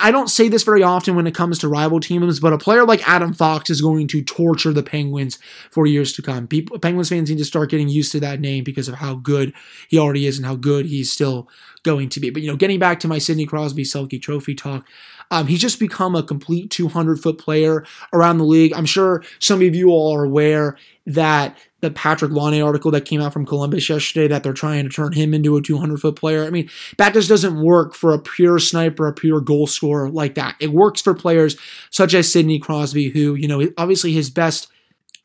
I 0.00 0.10
don't 0.10 0.30
say 0.30 0.48
this 0.48 0.62
very 0.62 0.82
often 0.82 1.14
when 1.14 1.26
it 1.26 1.34
comes 1.34 1.58
to 1.58 1.68
rival 1.68 2.00
teams, 2.00 2.40
but 2.40 2.54
a 2.54 2.58
player 2.58 2.86
like 2.86 3.06
Adam 3.06 3.34
Fox 3.34 3.68
is 3.68 3.82
going 3.82 4.08
to 4.08 4.22
torture 4.22 4.72
the 4.72 4.82
Penguins 4.82 5.38
for 5.70 5.86
years 5.86 6.14
to 6.14 6.22
come. 6.22 6.46
People, 6.46 6.78
Penguins 6.78 7.10
fans 7.10 7.28
need 7.28 7.36
to 7.36 7.44
start 7.44 7.70
getting 7.70 7.90
used 7.90 8.12
to 8.12 8.20
that 8.20 8.40
name 8.40 8.64
because 8.64 8.88
of 8.88 8.94
how 8.94 9.16
good 9.16 9.52
he 9.88 9.98
already 9.98 10.26
is 10.26 10.38
and 10.38 10.46
how 10.46 10.56
good 10.56 10.86
he's 10.86 11.12
still 11.12 11.48
going 11.82 12.08
to 12.08 12.20
be. 12.20 12.30
But 12.30 12.40
you 12.40 12.50
know, 12.50 12.56
getting 12.56 12.78
back 12.78 12.98
to 13.00 13.08
my 13.08 13.18
Sidney 13.18 13.44
Crosby 13.44 13.84
Selke 13.84 14.20
Trophy 14.20 14.54
talk, 14.54 14.88
um, 15.30 15.46
he's 15.46 15.60
just 15.60 15.78
become 15.78 16.14
a 16.14 16.22
complete 16.22 16.70
200 16.70 17.20
foot 17.20 17.38
player 17.38 17.84
around 18.12 18.38
the 18.38 18.44
league. 18.44 18.72
I'm 18.74 18.86
sure 18.86 19.22
some 19.38 19.62
of 19.62 19.74
you 19.74 19.90
all 19.90 20.14
are 20.14 20.24
aware 20.24 20.76
that 21.06 21.56
the 21.80 21.90
Patrik 21.90 22.34
Laine 22.34 22.62
article 22.62 22.90
that 22.92 23.04
came 23.04 23.20
out 23.20 23.32
from 23.32 23.44
Columbus 23.44 23.88
yesterday 23.88 24.26
that 24.28 24.42
they're 24.42 24.54
trying 24.54 24.84
to 24.84 24.90
turn 24.90 25.12
him 25.12 25.34
into 25.34 25.56
a 25.56 25.62
200 25.62 26.00
foot 26.00 26.16
player. 26.16 26.44
I 26.44 26.50
mean, 26.50 26.70
that 26.96 27.12
just 27.12 27.28
doesn't 27.28 27.62
work 27.62 27.94
for 27.94 28.12
a 28.12 28.18
pure 28.18 28.58
sniper, 28.58 29.06
a 29.06 29.12
pure 29.12 29.40
goal 29.40 29.66
scorer 29.66 30.08
like 30.08 30.34
that. 30.36 30.56
It 30.60 30.72
works 30.72 31.02
for 31.02 31.14
players 31.14 31.56
such 31.90 32.14
as 32.14 32.30
Sidney 32.30 32.58
Crosby, 32.58 33.10
who, 33.10 33.34
you 33.34 33.48
know, 33.48 33.68
obviously 33.76 34.12
his 34.12 34.30
best 34.30 34.68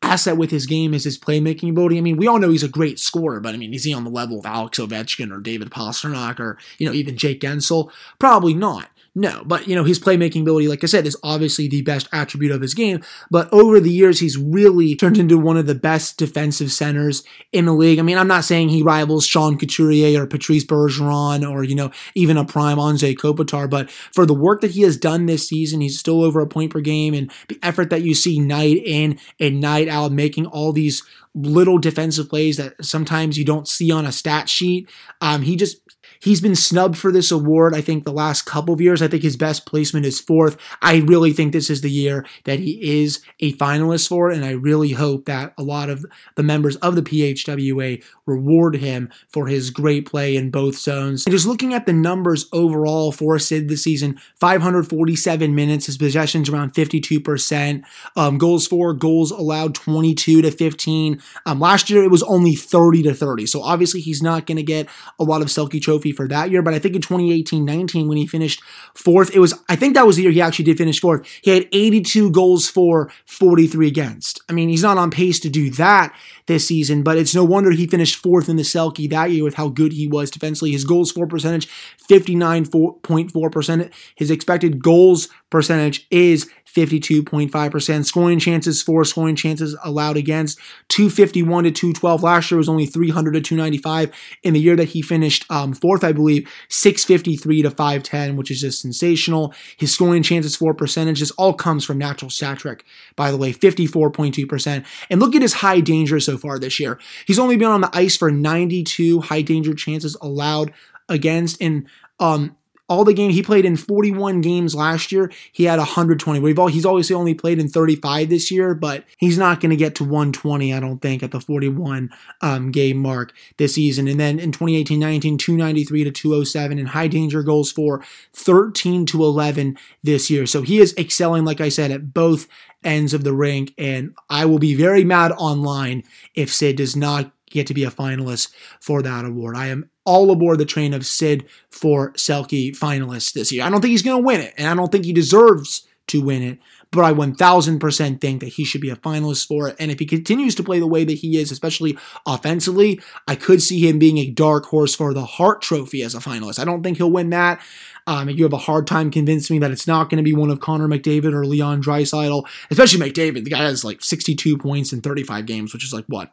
asset 0.02 0.36
with 0.36 0.50
his 0.50 0.66
game 0.66 0.94
is 0.94 1.04
his 1.04 1.18
playmaking 1.18 1.70
ability. 1.70 1.98
I 1.98 2.02
mean, 2.02 2.16
we 2.16 2.26
all 2.26 2.38
know 2.38 2.50
he's 2.50 2.62
a 2.62 2.68
great 2.68 2.98
scorer, 2.98 3.40
but 3.40 3.54
I 3.54 3.58
mean, 3.58 3.74
is 3.74 3.84
he 3.84 3.94
on 3.94 4.04
the 4.04 4.10
level 4.10 4.38
of 4.38 4.46
Alex 4.46 4.78
Ovechkin 4.78 5.32
or 5.32 5.40
David 5.40 5.70
Pastrnak 5.70 6.40
or, 6.40 6.58
you 6.78 6.86
know, 6.86 6.92
even 6.92 7.16
Jake 7.16 7.40
Guentzel? 7.40 7.90
Probably 8.18 8.54
not. 8.54 8.90
No, 9.14 9.42
but 9.44 9.66
you 9.66 9.74
know, 9.74 9.82
his 9.82 9.98
playmaking 9.98 10.42
ability, 10.42 10.68
like 10.68 10.84
I 10.84 10.86
said, 10.86 11.04
is 11.04 11.16
obviously 11.24 11.66
the 11.66 11.82
best 11.82 12.08
attribute 12.12 12.52
of 12.52 12.60
his 12.60 12.74
game. 12.74 13.02
But 13.28 13.52
over 13.52 13.80
the 13.80 13.90
years, 13.90 14.20
he's 14.20 14.36
really 14.36 14.94
turned 14.94 15.18
into 15.18 15.36
one 15.36 15.56
of 15.56 15.66
the 15.66 15.74
best 15.74 16.16
defensive 16.16 16.70
centers 16.70 17.24
in 17.50 17.64
the 17.64 17.72
league. 17.72 17.98
I 17.98 18.02
mean, 18.02 18.18
I'm 18.18 18.28
not 18.28 18.44
saying 18.44 18.68
he 18.68 18.84
rivals 18.84 19.26
Sean 19.26 19.58
Couturier 19.58 20.22
or 20.22 20.26
Patrice 20.28 20.64
Bergeron 20.64 21.48
or, 21.48 21.64
you 21.64 21.74
know, 21.74 21.90
even 22.14 22.36
a 22.36 22.44
prime 22.44 22.78
Anze 22.78 23.16
Kopitar, 23.16 23.68
but 23.68 23.90
for 23.90 24.24
the 24.24 24.34
work 24.34 24.60
that 24.60 24.70
he 24.70 24.82
has 24.82 24.96
done 24.96 25.26
this 25.26 25.48
season, 25.48 25.80
he's 25.80 25.98
still 25.98 26.22
over 26.22 26.40
a 26.40 26.46
point 26.46 26.70
per 26.70 26.80
game 26.80 27.12
and 27.12 27.32
the 27.48 27.58
effort 27.64 27.90
that 27.90 28.02
you 28.02 28.14
see 28.14 28.38
night 28.38 28.80
in 28.84 29.18
and 29.40 29.60
night 29.60 29.88
out, 29.88 30.12
making 30.12 30.46
all 30.46 30.72
these 30.72 31.02
little 31.34 31.78
defensive 31.78 32.28
plays 32.28 32.56
that 32.56 32.84
sometimes 32.84 33.38
you 33.38 33.44
don't 33.44 33.68
see 33.68 33.90
on 33.92 34.06
a 34.06 34.12
stat 34.12 34.48
sheet. 34.48 34.88
Um, 35.20 35.42
he 35.42 35.56
just 35.56 35.80
He's 36.20 36.42
been 36.42 36.54
snubbed 36.54 36.98
for 36.98 37.10
this 37.10 37.30
award, 37.30 37.74
I 37.74 37.80
think, 37.80 38.04
the 38.04 38.12
last 38.12 38.42
couple 38.42 38.74
of 38.74 38.80
years. 38.80 39.00
I 39.00 39.08
think 39.08 39.22
his 39.22 39.38
best 39.38 39.64
placement 39.64 40.04
is 40.04 40.20
fourth. 40.20 40.58
I 40.82 40.98
really 40.98 41.32
think 41.32 41.52
this 41.52 41.70
is 41.70 41.80
the 41.80 41.90
year 41.90 42.26
that 42.44 42.58
he 42.58 43.02
is 43.02 43.22
a 43.40 43.54
finalist 43.54 44.08
for 44.08 44.30
it, 44.30 44.36
and 44.36 44.44
I 44.44 44.50
really 44.50 44.90
hope 44.90 45.24
that 45.24 45.54
a 45.56 45.62
lot 45.62 45.88
of 45.88 46.04
the 46.36 46.42
members 46.42 46.76
of 46.76 46.94
the 46.94 47.02
PHWA 47.02 48.04
reward 48.26 48.76
him 48.76 49.10
for 49.30 49.46
his 49.46 49.70
great 49.70 50.04
play 50.04 50.36
in 50.36 50.50
both 50.50 50.76
zones. 50.76 51.24
And 51.24 51.32
just 51.32 51.46
looking 51.46 51.72
at 51.72 51.86
the 51.86 51.92
numbers 51.94 52.46
overall 52.52 53.12
for 53.12 53.38
Sid 53.38 53.70
this 53.70 53.82
season 53.82 54.20
547 54.36 55.54
minutes, 55.54 55.86
his 55.86 55.96
possessions 55.96 56.50
around 56.50 56.74
52%, 56.74 57.82
um, 58.16 58.36
goals 58.36 58.66
for, 58.66 58.92
goals 58.92 59.30
allowed 59.30 59.74
22 59.74 60.42
to 60.42 60.50
15. 60.50 61.19
Um, 61.46 61.60
last 61.60 61.90
year 61.90 62.04
it 62.04 62.10
was 62.10 62.22
only 62.24 62.54
30 62.54 63.02
to 63.04 63.14
30. 63.14 63.46
So 63.46 63.62
obviously 63.62 64.00
he's 64.00 64.22
not 64.22 64.46
going 64.46 64.56
to 64.56 64.62
get 64.62 64.88
a 65.18 65.24
lot 65.24 65.42
of 65.42 65.48
Selke 65.48 65.80
Trophy 65.80 66.12
for 66.12 66.28
that 66.28 66.50
year, 66.50 66.62
but 66.62 66.74
I 66.74 66.78
think 66.78 66.94
in 66.94 67.02
2018-19 67.02 68.08
when 68.08 68.16
he 68.16 68.26
finished 68.26 68.62
fourth, 68.94 69.34
it 69.34 69.38
was 69.38 69.54
I 69.68 69.76
think 69.76 69.94
that 69.94 70.06
was 70.06 70.16
the 70.16 70.22
year 70.22 70.32
he 70.32 70.40
actually 70.40 70.64
did 70.64 70.78
finish 70.78 71.00
fourth. 71.00 71.26
He 71.42 71.50
had 71.50 71.68
82 71.72 72.30
goals 72.30 72.68
for, 72.68 73.10
43 73.26 73.86
against. 73.86 74.42
I 74.48 74.52
mean, 74.52 74.68
he's 74.68 74.82
not 74.82 74.98
on 74.98 75.10
pace 75.10 75.40
to 75.40 75.48
do 75.48 75.70
that 75.70 76.14
this 76.46 76.66
season, 76.66 77.02
but 77.02 77.16
it's 77.16 77.34
no 77.34 77.44
wonder 77.44 77.70
he 77.70 77.86
finished 77.86 78.16
fourth 78.16 78.48
in 78.48 78.56
the 78.56 78.62
Selke 78.62 79.08
that 79.10 79.30
year 79.30 79.44
with 79.44 79.54
how 79.54 79.68
good 79.68 79.92
he 79.92 80.06
was 80.06 80.30
defensively. 80.30 80.72
His 80.72 80.84
goals 80.84 81.12
for 81.12 81.26
percentage, 81.26 81.68
59.4%. 82.08 83.90
His 84.14 84.30
expected 84.30 84.82
goals 84.82 85.28
percentage 85.50 86.06
is 86.10 86.50
52.5%. 86.74 88.04
Scoring 88.04 88.38
chances 88.38 88.82
for, 88.82 89.04
scoring 89.04 89.36
chances 89.36 89.76
allowed 89.84 90.16
against, 90.16 90.58
251 90.88 91.64
to 91.64 91.70
212. 91.70 92.22
Last 92.22 92.50
year 92.50 92.58
was 92.58 92.68
only 92.68 92.86
300 92.86 93.32
to 93.32 93.40
295. 93.40 94.10
In 94.42 94.54
the 94.54 94.60
year 94.60 94.76
that 94.76 94.90
he 94.90 95.02
finished 95.02 95.44
um, 95.50 95.72
fourth, 95.72 96.04
I 96.04 96.12
believe, 96.12 96.48
653 96.68 97.62
to 97.62 97.70
510, 97.70 98.36
which 98.36 98.50
is 98.50 98.60
just 98.60 98.80
sensational. 98.80 99.54
His 99.76 99.92
scoring 99.92 100.22
chances 100.22 100.56
for 100.56 100.74
percentage, 100.74 101.20
this 101.20 101.30
all 101.32 101.54
comes 101.54 101.84
from 101.84 101.98
natural 101.98 102.30
stat 102.30 102.58
trick, 102.58 102.84
by 103.16 103.30
the 103.30 103.36
way, 103.36 103.52
54.2%. 103.52 104.84
And 105.10 105.20
look 105.20 105.34
at 105.34 105.42
his 105.42 105.54
high 105.54 105.80
danger 105.80 106.20
so 106.20 106.38
far 106.38 106.58
this 106.58 106.78
year. 106.78 106.98
He's 107.26 107.38
only 107.38 107.56
been 107.56 107.68
on 107.68 107.80
the 107.80 107.90
ice 107.92 108.16
for 108.16 108.30
92 108.30 109.20
high 109.20 109.42
danger 109.42 109.74
chances 109.74 110.16
allowed 110.20 110.72
against, 111.08 111.60
and 111.60 111.86
um, 112.20 112.56
all 112.90 113.04
the 113.04 113.14
game 113.14 113.30
he 113.30 113.40
played 113.40 113.64
in 113.64 113.76
41 113.76 114.40
games 114.40 114.74
last 114.74 115.12
year, 115.12 115.30
he 115.52 115.64
had 115.64 115.78
120. 115.78 116.40
We've 116.40 116.58
all, 116.58 116.66
he's 116.66 116.84
obviously 116.84 117.14
only 117.14 117.34
played 117.34 117.60
in 117.60 117.68
35 117.68 118.28
this 118.28 118.50
year, 118.50 118.74
but 118.74 119.04
he's 119.16 119.38
not 119.38 119.60
going 119.60 119.70
to 119.70 119.76
get 119.76 119.94
to 119.94 120.04
120, 120.04 120.74
I 120.74 120.80
don't 120.80 121.00
think, 121.00 121.22
at 121.22 121.30
the 121.30 121.40
41 121.40 122.10
um, 122.40 122.72
game 122.72 122.96
mark 122.96 123.32
this 123.58 123.76
season. 123.76 124.08
And 124.08 124.18
then 124.18 124.40
in 124.40 124.50
2018-19, 124.50 125.38
293 125.38 126.04
to 126.04 126.10
207 126.10 126.78
and 126.80 126.88
high 126.88 127.06
danger 127.06 127.44
goals 127.44 127.70
for 127.70 128.02
13 128.32 129.06
to 129.06 129.22
11 129.22 129.78
this 130.02 130.28
year. 130.28 130.44
So 130.44 130.62
he 130.62 130.80
is 130.80 130.92
excelling, 130.98 131.44
like 131.44 131.60
I 131.60 131.68
said, 131.68 131.92
at 131.92 132.12
both 132.12 132.48
ends 132.82 133.14
of 133.14 133.22
the 133.22 133.32
rink, 133.32 133.72
and 133.78 134.14
I 134.28 134.46
will 134.46 134.58
be 134.58 134.74
very 134.74 135.04
mad 135.04 135.32
online 135.32 136.02
if 136.34 136.52
Sid 136.52 136.76
does 136.76 136.96
not 136.96 137.30
get 137.50 137.66
to 137.66 137.74
be 137.74 137.84
a 137.84 137.90
finalist 137.90 138.52
for 138.80 139.02
that 139.02 139.24
award. 139.24 139.56
I 139.56 139.66
am 139.66 139.90
all 140.04 140.30
aboard 140.30 140.58
the 140.58 140.64
train 140.64 140.94
of 140.94 141.04
Sid 141.04 141.46
for 141.70 142.12
Selke 142.12 142.76
finalist 142.76 143.34
this 143.34 143.52
year. 143.52 143.64
I 143.64 143.70
don't 143.70 143.80
think 143.80 143.90
he's 143.90 144.02
going 144.02 144.22
to 144.22 144.26
win 144.26 144.40
it, 144.40 144.54
and 144.56 144.66
I 144.66 144.74
don't 144.74 144.90
think 144.90 145.04
he 145.04 145.12
deserves 145.12 145.86
to 146.08 146.20
win 146.20 146.42
it, 146.42 146.58
but 146.90 147.04
I 147.04 147.12
1000% 147.12 148.20
think 148.20 148.40
that 148.40 148.48
he 148.48 148.64
should 148.64 148.80
be 148.80 148.90
a 148.90 148.96
finalist 148.96 149.46
for 149.46 149.68
it. 149.68 149.76
And 149.78 149.90
if 149.90 150.00
he 150.00 150.06
continues 150.06 150.56
to 150.56 150.64
play 150.64 150.80
the 150.80 150.86
way 150.86 151.04
that 151.04 151.12
he 151.14 151.38
is, 151.38 151.52
especially 151.52 151.96
offensively, 152.26 153.00
I 153.28 153.36
could 153.36 153.62
see 153.62 153.88
him 153.88 153.98
being 153.98 154.18
a 154.18 154.30
dark 154.30 154.66
horse 154.66 154.94
for 154.94 155.14
the 155.14 155.24
Hart 155.24 155.62
Trophy 155.62 156.02
as 156.02 156.14
a 156.14 156.18
finalist. 156.18 156.58
I 156.58 156.64
don't 156.64 156.82
think 156.82 156.96
he'll 156.96 157.12
win 157.12 157.30
that. 157.30 157.60
Um, 158.10 158.28
you 158.28 158.42
have 158.42 158.52
a 158.52 158.58
hard 158.58 158.88
time 158.88 159.12
convincing 159.12 159.54
me 159.54 159.60
that 159.60 159.70
it's 159.70 159.86
not 159.86 160.10
going 160.10 160.16
to 160.16 160.24
be 160.24 160.32
one 160.32 160.50
of 160.50 160.58
Connor 160.58 160.88
McDavid 160.88 161.32
or 161.32 161.46
Leon 161.46 161.80
Draisaitl, 161.80 162.44
especially 162.68 163.08
McDavid. 163.08 163.44
The 163.44 163.50
guy 163.50 163.58
has 163.58 163.84
like 163.84 164.02
62 164.02 164.58
points 164.58 164.92
in 164.92 165.00
35 165.00 165.46
games, 165.46 165.72
which 165.72 165.84
is 165.84 165.92
like 165.92 166.06
what 166.08 166.32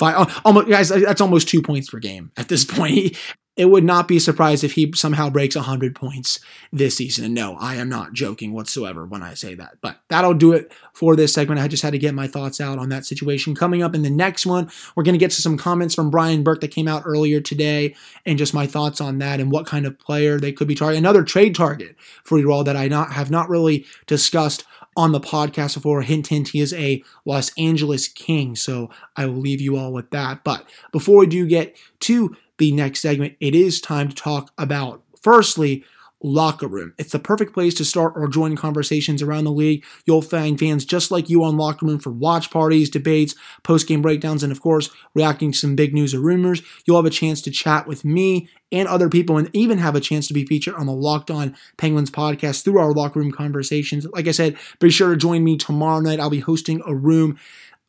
1.5. 0.00 0.40
Almost, 0.44 0.68
guys, 0.68 0.88
that's 0.88 1.20
almost 1.20 1.48
two 1.48 1.62
points 1.62 1.90
per 1.90 1.98
game 1.98 2.32
at 2.36 2.48
this 2.48 2.64
mm-hmm. 2.64 2.76
point 2.76 3.16
it 3.60 3.68
would 3.68 3.84
not 3.84 4.08
be 4.08 4.18
surprised 4.18 4.64
if 4.64 4.72
he 4.72 4.90
somehow 4.94 5.28
breaks 5.28 5.54
100 5.54 5.94
points 5.94 6.40
this 6.72 6.96
season. 6.96 7.26
And 7.26 7.34
no, 7.34 7.56
I 7.56 7.74
am 7.74 7.90
not 7.90 8.14
joking 8.14 8.54
whatsoever 8.54 9.04
when 9.04 9.22
I 9.22 9.34
say 9.34 9.54
that. 9.56 9.76
But 9.82 10.00
that'll 10.08 10.32
do 10.32 10.52
it 10.52 10.72
for 10.94 11.14
this 11.14 11.34
segment. 11.34 11.60
I 11.60 11.68
just 11.68 11.82
had 11.82 11.92
to 11.92 11.98
get 11.98 12.14
my 12.14 12.26
thoughts 12.26 12.58
out 12.58 12.78
on 12.78 12.88
that 12.88 13.04
situation. 13.04 13.54
Coming 13.54 13.82
up 13.82 13.94
in 13.94 14.00
the 14.00 14.08
next 14.08 14.46
one, 14.46 14.70
we're 14.94 15.02
going 15.02 15.14
to 15.14 15.18
get 15.18 15.32
to 15.32 15.42
some 15.42 15.58
comments 15.58 15.94
from 15.94 16.10
Brian 16.10 16.42
Burke 16.42 16.62
that 16.62 16.68
came 16.68 16.88
out 16.88 17.02
earlier 17.04 17.38
today 17.38 17.94
and 18.24 18.38
just 18.38 18.54
my 18.54 18.66
thoughts 18.66 18.98
on 18.98 19.18
that 19.18 19.40
and 19.40 19.50
what 19.50 19.66
kind 19.66 19.84
of 19.84 19.98
player 19.98 20.38
they 20.40 20.52
could 20.52 20.66
be 20.68 20.74
targeting. 20.74 21.02
Another 21.02 21.22
trade 21.22 21.54
target 21.54 21.96
for 22.24 22.38
you 22.38 22.50
all 22.52 22.64
that 22.64 22.76
I 22.76 22.88
not 22.88 23.12
have 23.12 23.30
not 23.30 23.50
really 23.50 23.84
discussed 24.06 24.64
on 24.96 25.12
the 25.12 25.20
podcast 25.20 25.74
before. 25.74 26.02
Hint, 26.02 26.28
hint, 26.28 26.48
he 26.48 26.60
is 26.60 26.72
a 26.74 27.02
Los 27.24 27.52
Angeles 27.56 28.08
King. 28.08 28.56
So 28.56 28.90
I 29.16 29.26
will 29.26 29.40
leave 29.40 29.60
you 29.60 29.76
all 29.76 29.92
with 29.92 30.10
that. 30.10 30.44
But 30.44 30.64
before 30.92 31.20
we 31.20 31.26
do 31.26 31.46
get 31.46 31.76
to 32.00 32.36
the 32.58 32.72
next 32.72 33.00
segment, 33.00 33.36
it 33.40 33.54
is 33.54 33.80
time 33.80 34.08
to 34.08 34.14
talk 34.14 34.52
about, 34.58 35.02
firstly, 35.22 35.84
locker 36.22 36.66
room. 36.66 36.94
It's 36.98 37.12
the 37.12 37.18
perfect 37.18 37.54
place 37.54 37.74
to 37.74 37.84
start 37.84 38.12
or 38.16 38.28
join 38.28 38.56
conversations 38.56 39.22
around 39.22 39.44
the 39.44 39.52
league. 39.52 39.84
You'll 40.04 40.22
find 40.22 40.58
fans 40.58 40.84
just 40.84 41.10
like 41.10 41.30
you 41.30 41.42
on 41.44 41.56
locker 41.56 41.86
room 41.86 41.98
for 41.98 42.10
watch 42.10 42.50
parties, 42.50 42.90
debates, 42.90 43.34
post-game 43.62 44.02
breakdowns, 44.02 44.42
and 44.42 44.52
of 44.52 44.60
course, 44.60 44.90
reacting 45.14 45.52
to 45.52 45.58
some 45.58 45.76
big 45.76 45.94
news 45.94 46.14
or 46.14 46.20
rumors. 46.20 46.62
You'll 46.86 46.98
have 46.98 47.06
a 47.06 47.10
chance 47.10 47.40
to 47.42 47.50
chat 47.50 47.86
with 47.86 48.04
me 48.04 48.48
and 48.72 48.86
other 48.86 49.08
people 49.08 49.36
and 49.36 49.50
even 49.52 49.78
have 49.78 49.96
a 49.96 50.00
chance 50.00 50.28
to 50.28 50.34
be 50.34 50.46
featured 50.46 50.74
on 50.74 50.86
the 50.86 50.92
Locked 50.92 51.30
On 51.30 51.56
Penguins 51.76 52.10
podcast 52.10 52.62
through 52.64 52.78
our 52.78 52.92
locker 52.92 53.18
room 53.18 53.32
conversations. 53.32 54.06
Like 54.06 54.28
I 54.28 54.32
said, 54.32 54.56
be 54.78 54.90
sure 54.90 55.10
to 55.10 55.16
join 55.16 55.42
me 55.42 55.56
tomorrow 55.56 56.00
night. 56.00 56.20
I'll 56.20 56.30
be 56.30 56.40
hosting 56.40 56.82
a 56.86 56.94
room 56.94 57.38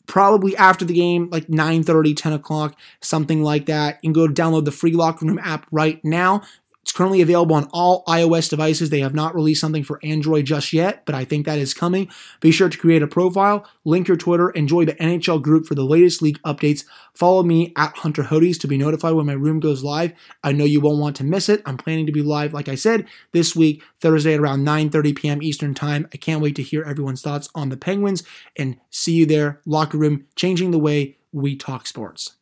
probably 0.07 0.57
after 0.57 0.83
the 0.83 0.93
game, 0.93 1.29
like 1.31 1.47
9 1.49 1.83
30, 1.83 2.13
10 2.13 2.33
o'clock, 2.33 2.75
something 3.01 3.43
like 3.43 3.67
that. 3.67 3.99
You 4.01 4.11
can 4.11 4.13
go 4.13 4.27
download 4.27 4.65
the 4.65 4.71
free 4.71 4.93
locker 4.93 5.25
room 5.25 5.39
app 5.39 5.65
right 5.71 6.03
now. 6.03 6.41
It's 6.83 6.91
currently 6.91 7.21
available 7.21 7.55
on 7.55 7.69
all 7.71 8.03
iOS 8.05 8.49
devices. 8.49 8.89
They 8.89 9.01
have 9.01 9.13
not 9.13 9.35
released 9.35 9.61
something 9.61 9.83
for 9.83 9.99
Android 10.03 10.45
just 10.45 10.73
yet, 10.73 11.05
but 11.05 11.13
I 11.13 11.25
think 11.25 11.45
that 11.45 11.59
is 11.59 11.75
coming. 11.75 12.09
Be 12.39 12.51
sure 12.51 12.69
to 12.69 12.77
create 12.77 13.03
a 13.03 13.07
profile, 13.07 13.67
link 13.85 14.07
your 14.07 14.17
Twitter, 14.17 14.49
and 14.49 14.67
join 14.67 14.87
the 14.87 14.95
NHL 14.95 15.41
group 15.41 15.67
for 15.67 15.75
the 15.75 15.85
latest 15.85 16.23
league 16.23 16.41
updates. 16.41 16.83
Follow 17.13 17.43
me 17.43 17.71
at 17.77 17.97
Hunter 17.97 18.23
Hodes 18.23 18.59
to 18.61 18.67
be 18.67 18.77
notified 18.77 19.13
when 19.13 19.27
my 19.27 19.33
room 19.33 19.59
goes 19.59 19.83
live. 19.83 20.13
I 20.43 20.53
know 20.53 20.65
you 20.65 20.81
won't 20.81 20.99
want 20.99 21.15
to 21.17 21.23
miss 21.23 21.49
it. 21.49 21.61
I'm 21.67 21.77
planning 21.77 22.07
to 22.07 22.11
be 22.11 22.23
live, 22.23 22.51
like 22.51 22.67
I 22.67 22.75
said, 22.75 23.05
this 23.31 23.55
week, 23.55 23.83
Thursday 23.99 24.33
at 24.33 24.39
around 24.39 24.65
9:30 24.65 25.15
p.m. 25.15 25.43
Eastern 25.43 25.75
Time. 25.75 26.07
I 26.13 26.17
can't 26.17 26.41
wait 26.41 26.55
to 26.55 26.63
hear 26.63 26.83
everyone's 26.83 27.21
thoughts 27.21 27.47
on 27.53 27.69
the 27.69 27.77
Penguins 27.77 28.23
and 28.57 28.77
see 28.89 29.13
you 29.13 29.27
there. 29.27 29.61
Locker 29.65 29.99
room, 29.99 30.25
changing 30.35 30.71
the 30.71 30.79
way 30.79 31.17
we 31.31 31.55
talk 31.55 31.85
sports. 31.85 32.37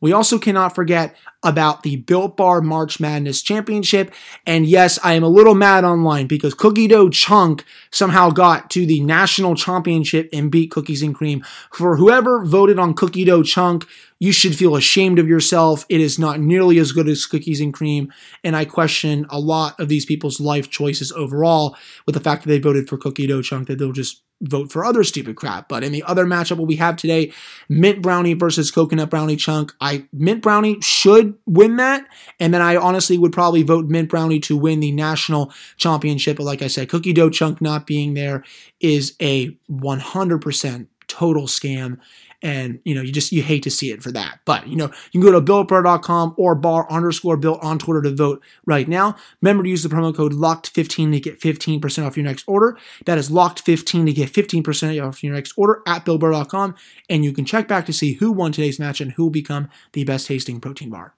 We 0.00 0.12
also 0.12 0.38
cannot 0.38 0.74
forget 0.74 1.16
about 1.42 1.82
the 1.82 1.96
Built 1.96 2.36
Bar 2.36 2.60
March 2.60 3.00
Madness 3.00 3.42
Championship. 3.42 4.12
And 4.46 4.66
yes, 4.66 4.98
I 5.02 5.14
am 5.14 5.22
a 5.22 5.28
little 5.28 5.54
mad 5.54 5.84
online 5.84 6.26
because 6.26 6.54
Cookie 6.54 6.88
Dough 6.88 7.10
Chunk 7.10 7.64
somehow 7.90 8.30
got 8.30 8.70
to 8.70 8.86
the 8.86 9.00
national 9.00 9.54
championship 9.54 10.28
and 10.32 10.50
beat 10.50 10.70
Cookies 10.70 11.02
and 11.02 11.14
Cream. 11.14 11.44
For 11.72 11.96
whoever 11.96 12.44
voted 12.44 12.78
on 12.78 12.94
Cookie 12.94 13.24
Dough 13.24 13.42
Chunk, 13.42 13.86
you 14.18 14.32
should 14.32 14.56
feel 14.56 14.76
ashamed 14.76 15.18
of 15.18 15.28
yourself. 15.28 15.86
It 15.88 16.00
is 16.00 16.18
not 16.18 16.40
nearly 16.40 16.78
as 16.78 16.92
good 16.92 17.08
as 17.08 17.26
Cookies 17.26 17.60
and 17.60 17.72
Cream. 17.72 18.12
And 18.42 18.56
I 18.56 18.64
question 18.64 19.26
a 19.30 19.38
lot 19.38 19.78
of 19.78 19.88
these 19.88 20.04
people's 20.04 20.40
life 20.40 20.70
choices 20.70 21.12
overall 21.12 21.76
with 22.06 22.14
the 22.14 22.20
fact 22.20 22.42
that 22.42 22.48
they 22.48 22.58
voted 22.58 22.88
for 22.88 22.96
Cookie 22.96 23.26
Dough 23.26 23.42
Chunk, 23.42 23.68
that 23.68 23.78
they'll 23.78 23.92
just 23.92 24.22
vote 24.40 24.70
for 24.70 24.84
other 24.84 25.02
stupid 25.02 25.36
crap. 25.36 25.68
But 25.68 25.82
in 25.82 25.92
the 25.92 26.02
other 26.04 26.24
matchup, 26.24 26.64
we 26.64 26.76
have 26.76 26.96
today, 26.96 27.32
mint 27.68 28.02
brownie 28.02 28.34
versus 28.34 28.70
coconut 28.70 29.10
brownie 29.10 29.36
chunk. 29.36 29.72
I 29.80 30.06
mint 30.12 30.42
brownie 30.42 30.80
should 30.80 31.34
win 31.46 31.76
that, 31.76 32.06
and 32.38 32.54
then 32.54 32.62
I 32.62 32.76
honestly 32.76 33.18
would 33.18 33.32
probably 33.32 33.62
vote 33.62 33.86
mint 33.86 34.08
brownie 34.08 34.40
to 34.40 34.56
win 34.56 34.80
the 34.80 34.92
national 34.92 35.52
championship. 35.76 36.36
But 36.36 36.44
like 36.44 36.62
I 36.62 36.68
said, 36.68 36.88
cookie 36.88 37.12
dough 37.12 37.30
chunk 37.30 37.60
not 37.60 37.86
being 37.86 38.14
there 38.14 38.44
is 38.80 39.16
a 39.20 39.50
100% 39.70 40.86
total 41.08 41.46
scam 41.46 41.98
and 42.42 42.80
you 42.84 42.94
know 42.94 43.00
you 43.00 43.12
just 43.12 43.32
you 43.32 43.42
hate 43.42 43.62
to 43.62 43.70
see 43.70 43.90
it 43.90 44.02
for 44.02 44.12
that 44.12 44.40
but 44.44 44.66
you 44.68 44.76
know 44.76 44.90
you 45.12 45.20
can 45.20 45.20
go 45.20 45.32
to 45.32 45.40
builtbar.com 45.40 46.34
or 46.36 46.54
bar 46.54 46.90
underscore 46.90 47.36
built 47.36 47.62
on 47.62 47.78
twitter 47.78 48.02
to 48.02 48.14
vote 48.14 48.42
right 48.64 48.88
now 48.88 49.16
remember 49.40 49.62
to 49.62 49.68
use 49.68 49.82
the 49.82 49.88
promo 49.88 50.14
code 50.14 50.32
locked15 50.32 51.12
to 51.12 51.20
get 51.20 51.40
15% 51.40 52.06
off 52.06 52.16
your 52.16 52.24
next 52.24 52.44
order 52.46 52.78
that 53.06 53.18
is 53.18 53.30
locked15 53.30 54.06
to 54.06 54.12
get 54.12 54.32
15% 54.32 55.06
off 55.06 55.24
your 55.24 55.34
next 55.34 55.52
order 55.56 55.82
at 55.86 56.04
builtbar.com 56.04 56.74
and 57.10 57.24
you 57.24 57.32
can 57.32 57.44
check 57.44 57.66
back 57.66 57.86
to 57.86 57.92
see 57.92 58.14
who 58.14 58.30
won 58.30 58.52
today's 58.52 58.78
match 58.78 59.00
and 59.00 59.12
who 59.12 59.24
will 59.24 59.30
become 59.30 59.68
the 59.92 60.04
best 60.04 60.26
tasting 60.26 60.60
protein 60.60 60.90
bar 60.90 61.14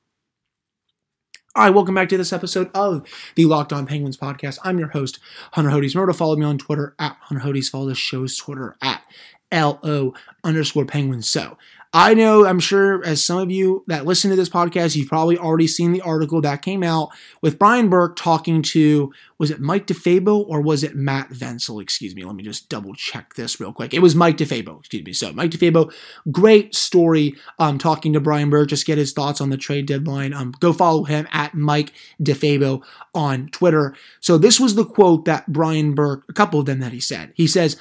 all 1.57 1.65
right, 1.65 1.75
welcome 1.75 1.97
back 1.97 2.09
to 2.11 2.17
this 2.17 2.33
episode 2.33 2.71
of 2.75 3.05
the 3.35 3.45
Locked 3.45 3.73
On 3.73 3.85
Penguins 3.85 4.17
podcast. 4.17 4.61
I'm 4.63 4.79
your 4.79 4.91
host, 4.91 5.19
Hunter 5.55 5.71
Hodes. 5.71 5.97
Remember 5.97 6.13
to 6.13 6.17
follow 6.17 6.37
me 6.37 6.47
on 6.47 6.59
Twitter 6.59 6.95
at 6.97 7.17
Hunter 7.23 7.45
Hodes. 7.45 7.69
Follow 7.69 7.89
the 7.89 7.97
show's 7.97 8.37
Twitter 8.37 8.77
at 8.81 9.03
LO 9.53 10.15
underscore 10.45 10.87
penguins. 10.87 11.29
So 11.29 11.57
I 11.93 12.15
know, 12.15 12.47
I'm 12.47 12.61
sure, 12.61 13.05
as 13.05 13.25
some 13.25 13.39
of 13.39 13.51
you 13.51 13.83
that 13.89 14.07
listen 14.07 14.31
to 14.31 14.37
this 14.37 14.49
podcast, 14.49 14.95
you've 14.95 15.09
probably 15.09 15.37
already 15.37 15.67
seen 15.67 15.91
the 15.91 16.03
article 16.03 16.41
that 16.43 16.63
came 16.63 16.85
out 16.85 17.09
with 17.43 17.59
Brian 17.59 17.89
Burke 17.89 18.15
talking 18.15 18.63
to, 18.63 19.13
was 19.39 19.51
it 19.51 19.61
Mike 19.61 19.89
DeFabo 19.89 20.45
or 20.47 20.61
was 20.61 20.85
it 20.85 20.95
Matt 20.95 21.31
Vensel? 21.31 21.81
Excuse 21.81 22.15
me, 22.15 22.25
let 22.25 22.37
me 22.37 22.45
just 22.45 22.69
double 22.69 22.95
check 22.95 23.35
this 23.35 23.59
real 23.59 23.73
quick. 23.73 23.93
It 23.93 24.03
was 24.03 24.15
Mike 24.15 24.37
DeFabo, 24.37 24.79
excuse 24.79 25.05
me. 25.05 25.13
So, 25.13 25.33
Mike 25.33 25.51
DeFabo, 25.51 25.93
great 26.31 26.77
story 26.77 27.35
um, 27.59 27.77
talking 27.77 28.13
to 28.13 28.21
Brian 28.21 28.51
Burke, 28.51 28.69
just 28.69 28.87
get 28.87 28.97
his 28.97 29.13
thoughts 29.13 29.41
on 29.41 29.51
the 29.51 29.57
trade 29.57 29.87
deadline. 29.87 30.33
Um, 30.33 30.55
go 30.61 30.73
follow 30.73 31.03
him 31.03 31.27
at 31.33 31.55
Mike 31.55 31.93
DeFabo 32.23 32.85
on 33.17 33.49
Twitter. 33.49 33.97
So, 34.21 34.39
this 34.39 34.61
was 34.61 34.77
the 34.77 34.85
quote 34.85 35.25
that 35.25 35.53
Brian 35.53 35.97
Burke, 35.97 36.23
a 36.29 36.35
couple 36.35 36.61
of 36.61 36.67
them 36.67 36.79
that 36.79 36.93
he 36.93 37.01
said. 37.01 37.33
He 37.35 37.49
says, 37.49 37.77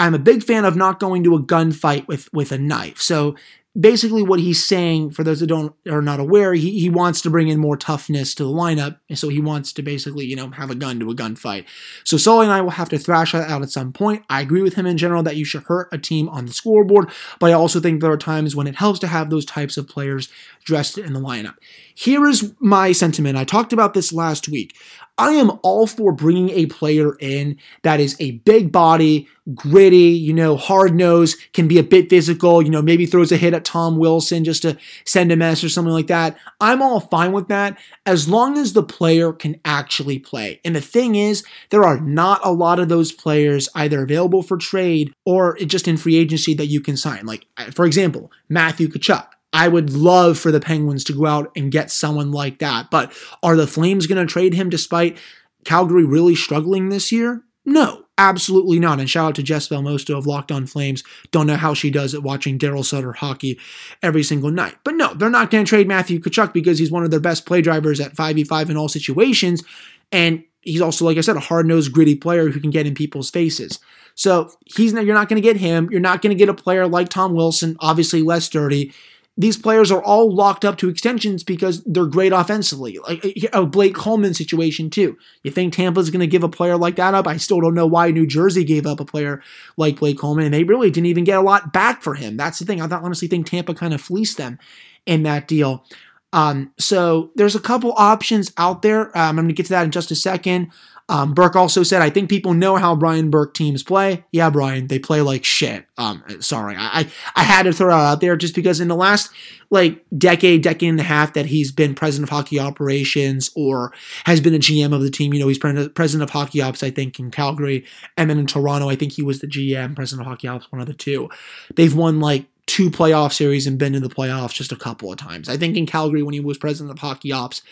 I'm 0.00 0.14
a 0.14 0.18
big 0.18 0.42
fan 0.42 0.64
of 0.64 0.76
not 0.76 0.98
going 0.98 1.22
to 1.24 1.34
a 1.34 1.42
gunfight 1.42 2.08
with 2.08 2.32
with 2.32 2.52
a 2.52 2.58
knife. 2.58 3.02
So 3.02 3.36
basically 3.78 4.22
what 4.22 4.40
he's 4.40 4.64
saying 4.64 5.10
for 5.10 5.22
those 5.22 5.38
that 5.38 5.46
don't 5.46 5.72
are 5.88 6.02
not 6.02 6.18
aware 6.18 6.54
he, 6.54 6.80
he 6.80 6.90
wants 6.90 7.20
to 7.20 7.30
bring 7.30 7.48
in 7.48 7.58
more 7.58 7.76
toughness 7.76 8.34
to 8.34 8.42
the 8.42 8.50
lineup. 8.50 8.98
And 9.08 9.16
so 9.16 9.28
he 9.28 9.40
wants 9.40 9.72
to 9.74 9.82
basically 9.82 10.24
you 10.24 10.34
know 10.34 10.50
have 10.50 10.70
a 10.70 10.74
gun 10.74 10.98
to 11.00 11.10
a 11.10 11.14
gunfight. 11.14 11.66
So 12.04 12.16
sully 12.16 12.46
and 12.46 12.52
i 12.52 12.60
will 12.60 12.70
have 12.70 12.88
to 12.88 12.98
thrash 12.98 13.32
that 13.32 13.48
out 13.48 13.62
at 13.62 13.70
some 13.70 13.92
point. 13.92 14.24
I 14.28 14.40
agree 14.40 14.62
with 14.62 14.74
him 14.74 14.86
in 14.86 14.98
general 14.98 15.22
that 15.22 15.36
you 15.36 15.44
should 15.44 15.64
hurt 15.64 15.88
a 15.92 15.98
team 15.98 16.28
on 16.28 16.46
the 16.46 16.52
scoreboard 16.52 17.10
but 17.38 17.50
i 17.50 17.52
also 17.52 17.78
think 17.80 18.00
there 18.00 18.10
are 18.10 18.16
times 18.16 18.56
when 18.56 18.66
it 18.66 18.76
helps 18.76 18.98
to 19.00 19.06
have 19.06 19.30
those 19.30 19.44
types 19.44 19.76
of 19.76 19.86
players 19.86 20.28
dressed 20.64 20.98
in 20.98 21.12
the 21.12 21.20
lineup. 21.20 21.54
Here 21.94 22.26
is 22.26 22.54
my 22.58 22.92
sentiment. 22.92 23.36
I 23.36 23.44
talked 23.44 23.72
about 23.72 23.94
this 23.94 24.12
last 24.12 24.48
week. 24.48 24.74
I 25.18 25.32
am 25.32 25.52
all 25.62 25.86
for 25.86 26.12
bringing 26.12 26.48
a 26.50 26.64
player 26.66 27.14
in 27.20 27.58
that 27.82 28.00
is 28.00 28.16
a 28.20 28.32
big 28.32 28.72
body, 28.72 29.28
gritty, 29.54 29.96
you 29.96 30.32
know, 30.32 30.56
hard 30.56 30.94
nose, 30.94 31.36
can 31.52 31.68
be 31.68 31.78
a 31.78 31.82
bit 31.82 32.08
physical, 32.08 32.62
you 32.62 32.70
know, 32.70 32.80
maybe 32.80 33.04
throws 33.04 33.30
a 33.30 33.36
hit 33.36 33.52
at 33.60 33.64
Tom 33.64 33.98
Wilson 33.98 34.44
just 34.44 34.62
to 34.62 34.76
send 35.04 35.30
a 35.30 35.36
mess 35.36 35.62
or 35.62 35.68
something 35.68 35.92
like 35.92 36.08
that. 36.08 36.36
I'm 36.60 36.82
all 36.82 37.00
fine 37.00 37.32
with 37.32 37.48
that 37.48 37.78
as 38.06 38.28
long 38.28 38.58
as 38.58 38.72
the 38.72 38.82
player 38.82 39.32
can 39.32 39.60
actually 39.64 40.18
play. 40.18 40.60
And 40.64 40.74
the 40.74 40.80
thing 40.80 41.14
is, 41.14 41.44
there 41.70 41.84
are 41.84 42.00
not 42.00 42.40
a 42.44 42.50
lot 42.50 42.78
of 42.78 42.88
those 42.88 43.12
players 43.12 43.68
either 43.74 44.02
available 44.02 44.42
for 44.42 44.56
trade 44.56 45.14
or 45.24 45.56
just 45.58 45.86
in 45.86 45.96
free 45.96 46.16
agency 46.16 46.54
that 46.54 46.66
you 46.66 46.80
can 46.80 46.96
sign. 46.96 47.26
Like, 47.26 47.46
for 47.72 47.84
example, 47.84 48.32
Matthew 48.48 48.88
Tkachuk 48.88 49.26
I 49.52 49.68
would 49.68 49.90
love 49.90 50.38
for 50.38 50.52
the 50.52 50.60
Penguins 50.60 51.04
to 51.04 51.12
go 51.12 51.26
out 51.26 51.50
and 51.56 51.72
get 51.72 51.90
someone 51.90 52.30
like 52.30 52.58
that. 52.58 52.90
But 52.90 53.12
are 53.42 53.56
the 53.56 53.66
Flames 53.66 54.06
going 54.06 54.24
to 54.24 54.32
trade 54.32 54.54
him 54.54 54.70
despite 54.70 55.18
Calgary 55.64 56.04
really 56.04 56.36
struggling 56.36 56.88
this 56.88 57.10
year? 57.10 57.42
No, 57.64 58.04
absolutely 58.20 58.78
not. 58.78 59.00
And 59.00 59.08
shout 59.08 59.28
out 59.28 59.34
to 59.36 59.42
Jess 59.42 59.68
Belmosto 59.68 60.16
of 60.16 60.26
Locked 60.26 60.52
On 60.52 60.66
Flames. 60.66 61.02
Don't 61.30 61.46
know 61.46 61.56
how 61.56 61.72
she 61.72 61.90
does 61.90 62.12
it 62.12 62.22
watching 62.22 62.58
Daryl 62.58 62.84
Sutter 62.84 63.14
hockey 63.14 63.58
every 64.02 64.22
single 64.22 64.50
night. 64.50 64.76
But 64.84 64.94
no, 64.94 65.14
they're 65.14 65.30
not 65.30 65.50
going 65.50 65.64
to 65.64 65.68
trade 65.68 65.88
Matthew 65.88 66.20
Tkachuk 66.20 66.52
because 66.52 66.78
he's 66.78 66.90
one 66.90 67.02
of 67.02 67.10
their 67.10 67.18
best 67.18 67.46
play 67.46 67.62
drivers 67.62 67.98
at 67.98 68.14
5v5 68.14 68.68
in 68.68 68.76
all 68.76 68.88
situations. 68.88 69.64
And 70.12 70.44
he's 70.60 70.82
also, 70.82 71.06
like 71.06 71.16
I 71.16 71.22
said, 71.22 71.36
a 71.36 71.40
hard 71.40 71.66
nosed, 71.66 71.92
gritty 71.92 72.14
player 72.14 72.50
who 72.50 72.60
can 72.60 72.70
get 72.70 72.86
in 72.86 72.94
people's 72.94 73.30
faces. 73.30 73.78
So 74.14 74.52
he's 74.66 74.92
you're 74.92 75.14
not 75.14 75.30
going 75.30 75.40
to 75.40 75.48
get 75.48 75.56
him. 75.56 75.88
You're 75.90 76.00
not 76.00 76.20
going 76.20 76.36
to 76.36 76.38
get 76.38 76.50
a 76.50 76.54
player 76.54 76.86
like 76.86 77.08
Tom 77.08 77.34
Wilson, 77.34 77.76
obviously 77.80 78.20
less 78.20 78.48
dirty 78.50 78.92
these 79.40 79.56
players 79.56 79.90
are 79.90 80.02
all 80.02 80.34
locked 80.34 80.66
up 80.66 80.76
to 80.76 80.90
extensions 80.90 81.42
because 81.42 81.82
they're 81.84 82.04
great 82.04 82.30
offensively. 82.30 82.98
Like 82.98 83.24
a 83.54 83.64
Blake 83.64 83.94
Coleman 83.94 84.34
situation 84.34 84.90
too. 84.90 85.16
You 85.42 85.50
think 85.50 85.72
Tampa's 85.72 86.10
going 86.10 86.20
to 86.20 86.26
give 86.26 86.42
a 86.42 86.48
player 86.48 86.76
like 86.76 86.96
that 86.96 87.14
up? 87.14 87.26
I 87.26 87.38
still 87.38 87.58
don't 87.58 87.72
know 87.72 87.86
why 87.86 88.10
New 88.10 88.26
Jersey 88.26 88.64
gave 88.64 88.86
up 88.86 89.00
a 89.00 89.04
player 89.06 89.42
like 89.78 89.98
Blake 89.98 90.18
Coleman, 90.18 90.44
and 90.44 90.52
they 90.52 90.64
really 90.64 90.90
didn't 90.90 91.06
even 91.06 91.24
get 91.24 91.38
a 91.38 91.42
lot 91.42 91.72
back 91.72 92.02
for 92.02 92.16
him. 92.16 92.36
That's 92.36 92.58
the 92.58 92.66
thing. 92.66 92.82
I 92.82 92.88
honestly 92.90 93.28
think 93.28 93.46
Tampa 93.46 93.72
kind 93.72 93.94
of 93.94 94.02
fleeced 94.02 94.36
them 94.36 94.58
in 95.06 95.22
that 95.22 95.48
deal. 95.48 95.86
Um, 96.34 96.72
so 96.78 97.30
there's 97.34 97.56
a 97.56 97.60
couple 97.60 97.94
options 97.96 98.52
out 98.58 98.82
there. 98.82 99.06
Um, 99.16 99.30
I'm 99.30 99.36
going 99.36 99.48
to 99.48 99.54
get 99.54 99.66
to 99.66 99.70
that 99.70 99.84
in 99.84 99.90
just 99.90 100.10
a 100.10 100.16
second. 100.16 100.70
Um, 101.10 101.34
Burke 101.34 101.56
also 101.56 101.82
said, 101.82 102.02
I 102.02 102.08
think 102.08 102.30
people 102.30 102.54
know 102.54 102.76
how 102.76 102.94
Brian 102.94 103.30
Burke 103.30 103.52
teams 103.52 103.82
play. 103.82 104.24
Yeah, 104.30 104.48
Brian, 104.48 104.86
they 104.86 105.00
play 105.00 105.22
like 105.22 105.44
shit. 105.44 105.84
Um, 105.98 106.22
sorry, 106.38 106.76
I, 106.78 107.10
I 107.34 107.42
had 107.42 107.64
to 107.64 107.72
throw 107.72 107.88
it 107.88 108.00
out 108.00 108.20
there 108.20 108.36
just 108.36 108.54
because 108.54 108.78
in 108.80 108.86
the 108.86 108.94
last 108.94 109.32
like 109.70 110.04
decade, 110.16 110.62
decade 110.62 110.88
and 110.88 111.00
a 111.00 111.02
half 111.02 111.32
that 111.32 111.46
he's 111.46 111.72
been 111.72 111.96
president 111.96 112.30
of 112.30 112.36
hockey 112.36 112.60
operations 112.60 113.50
or 113.56 113.92
has 114.24 114.40
been 114.40 114.54
a 114.54 114.58
GM 114.58 114.94
of 114.94 115.02
the 115.02 115.10
team. 115.10 115.34
You 115.34 115.40
know, 115.40 115.48
he's 115.48 115.58
president 115.58 116.22
of 116.22 116.30
hockey 116.30 116.62
ops, 116.62 116.84
I 116.84 116.90
think, 116.90 117.18
in 117.18 117.32
Calgary, 117.32 117.84
and 118.16 118.30
then 118.30 118.38
in 118.38 118.46
Toronto, 118.46 118.88
I 118.88 118.94
think 118.94 119.10
he 119.10 119.22
was 119.22 119.40
the 119.40 119.48
GM, 119.48 119.96
president 119.96 120.24
of 120.24 120.30
hockey 120.30 120.46
ops, 120.46 120.70
one 120.70 120.80
of 120.80 120.86
the 120.86 120.94
two. 120.94 121.28
They've 121.74 121.94
won 121.94 122.20
like 122.20 122.46
two 122.70 122.88
playoff 122.88 123.32
series 123.32 123.66
and 123.66 123.78
been 123.78 123.96
in 123.96 124.02
the 124.02 124.08
playoffs 124.08 124.54
just 124.54 124.70
a 124.70 124.76
couple 124.76 125.10
of 125.10 125.18
times. 125.18 125.48
I 125.48 125.56
think 125.56 125.76
in 125.76 125.86
Calgary 125.86 126.22
when 126.22 126.34
he 126.34 126.38
was 126.38 126.56
president 126.56 126.92
of 126.92 127.00
hockey 127.00 127.32
ops, 127.32 127.62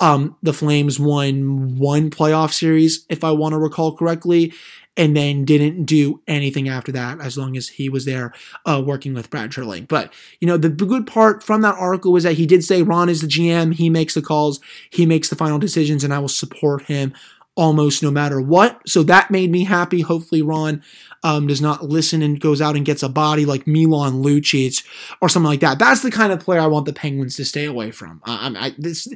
um, 0.00 0.36
the 0.42 0.52
Flames 0.52 0.98
won 0.98 1.78
one 1.78 2.10
playoff 2.10 2.52
series, 2.52 3.06
if 3.08 3.22
I 3.22 3.30
want 3.30 3.52
to 3.52 3.58
recall 3.58 3.96
correctly, 3.96 4.52
and 4.96 5.16
then 5.16 5.44
didn't 5.44 5.84
do 5.84 6.20
anything 6.26 6.68
after 6.68 6.90
that 6.90 7.20
as 7.20 7.38
long 7.38 7.56
as 7.56 7.68
he 7.68 7.88
was 7.88 8.06
there 8.06 8.32
uh, 8.66 8.82
working 8.84 9.14
with 9.14 9.30
Brad 9.30 9.52
Treliving. 9.52 9.86
But, 9.86 10.12
you 10.40 10.48
know, 10.48 10.56
the 10.56 10.68
good 10.68 11.06
part 11.06 11.44
from 11.44 11.60
that 11.62 11.76
article 11.76 12.10
was 12.10 12.24
that 12.24 12.34
he 12.34 12.44
did 12.44 12.64
say 12.64 12.82
Ron 12.82 13.08
is 13.08 13.20
the 13.20 13.28
GM, 13.28 13.74
he 13.74 13.88
makes 13.88 14.14
the 14.14 14.22
calls, 14.22 14.58
he 14.90 15.06
makes 15.06 15.28
the 15.28 15.36
final 15.36 15.60
decisions, 15.60 16.02
and 16.02 16.12
I 16.12 16.18
will 16.18 16.28
support 16.28 16.82
him 16.82 17.14
almost 17.54 18.02
no 18.02 18.10
matter 18.10 18.40
what. 18.40 18.80
So 18.88 19.02
that 19.04 19.30
made 19.30 19.50
me 19.50 19.64
happy. 19.64 20.00
Hopefully, 20.00 20.42
Ron 20.42 20.82
um, 21.22 21.46
does 21.46 21.60
not 21.60 21.84
listen 21.84 22.22
and 22.22 22.40
goes 22.40 22.60
out 22.60 22.76
and 22.76 22.86
gets 22.86 23.02
a 23.02 23.08
body 23.08 23.44
like 23.44 23.66
Milan 23.66 24.22
Lucic 24.22 24.86
or 25.20 25.28
something 25.28 25.48
like 25.48 25.60
that. 25.60 25.78
That's 25.78 26.02
the 26.02 26.10
kind 26.10 26.32
of 26.32 26.40
player 26.40 26.60
I 26.60 26.66
want 26.66 26.86
the 26.86 26.92
Penguins 26.92 27.36
to 27.36 27.44
stay 27.44 27.66
away 27.66 27.90
from. 27.90 28.22
Uh, 28.26 28.52
I, 28.56 28.74
this, 28.78 29.12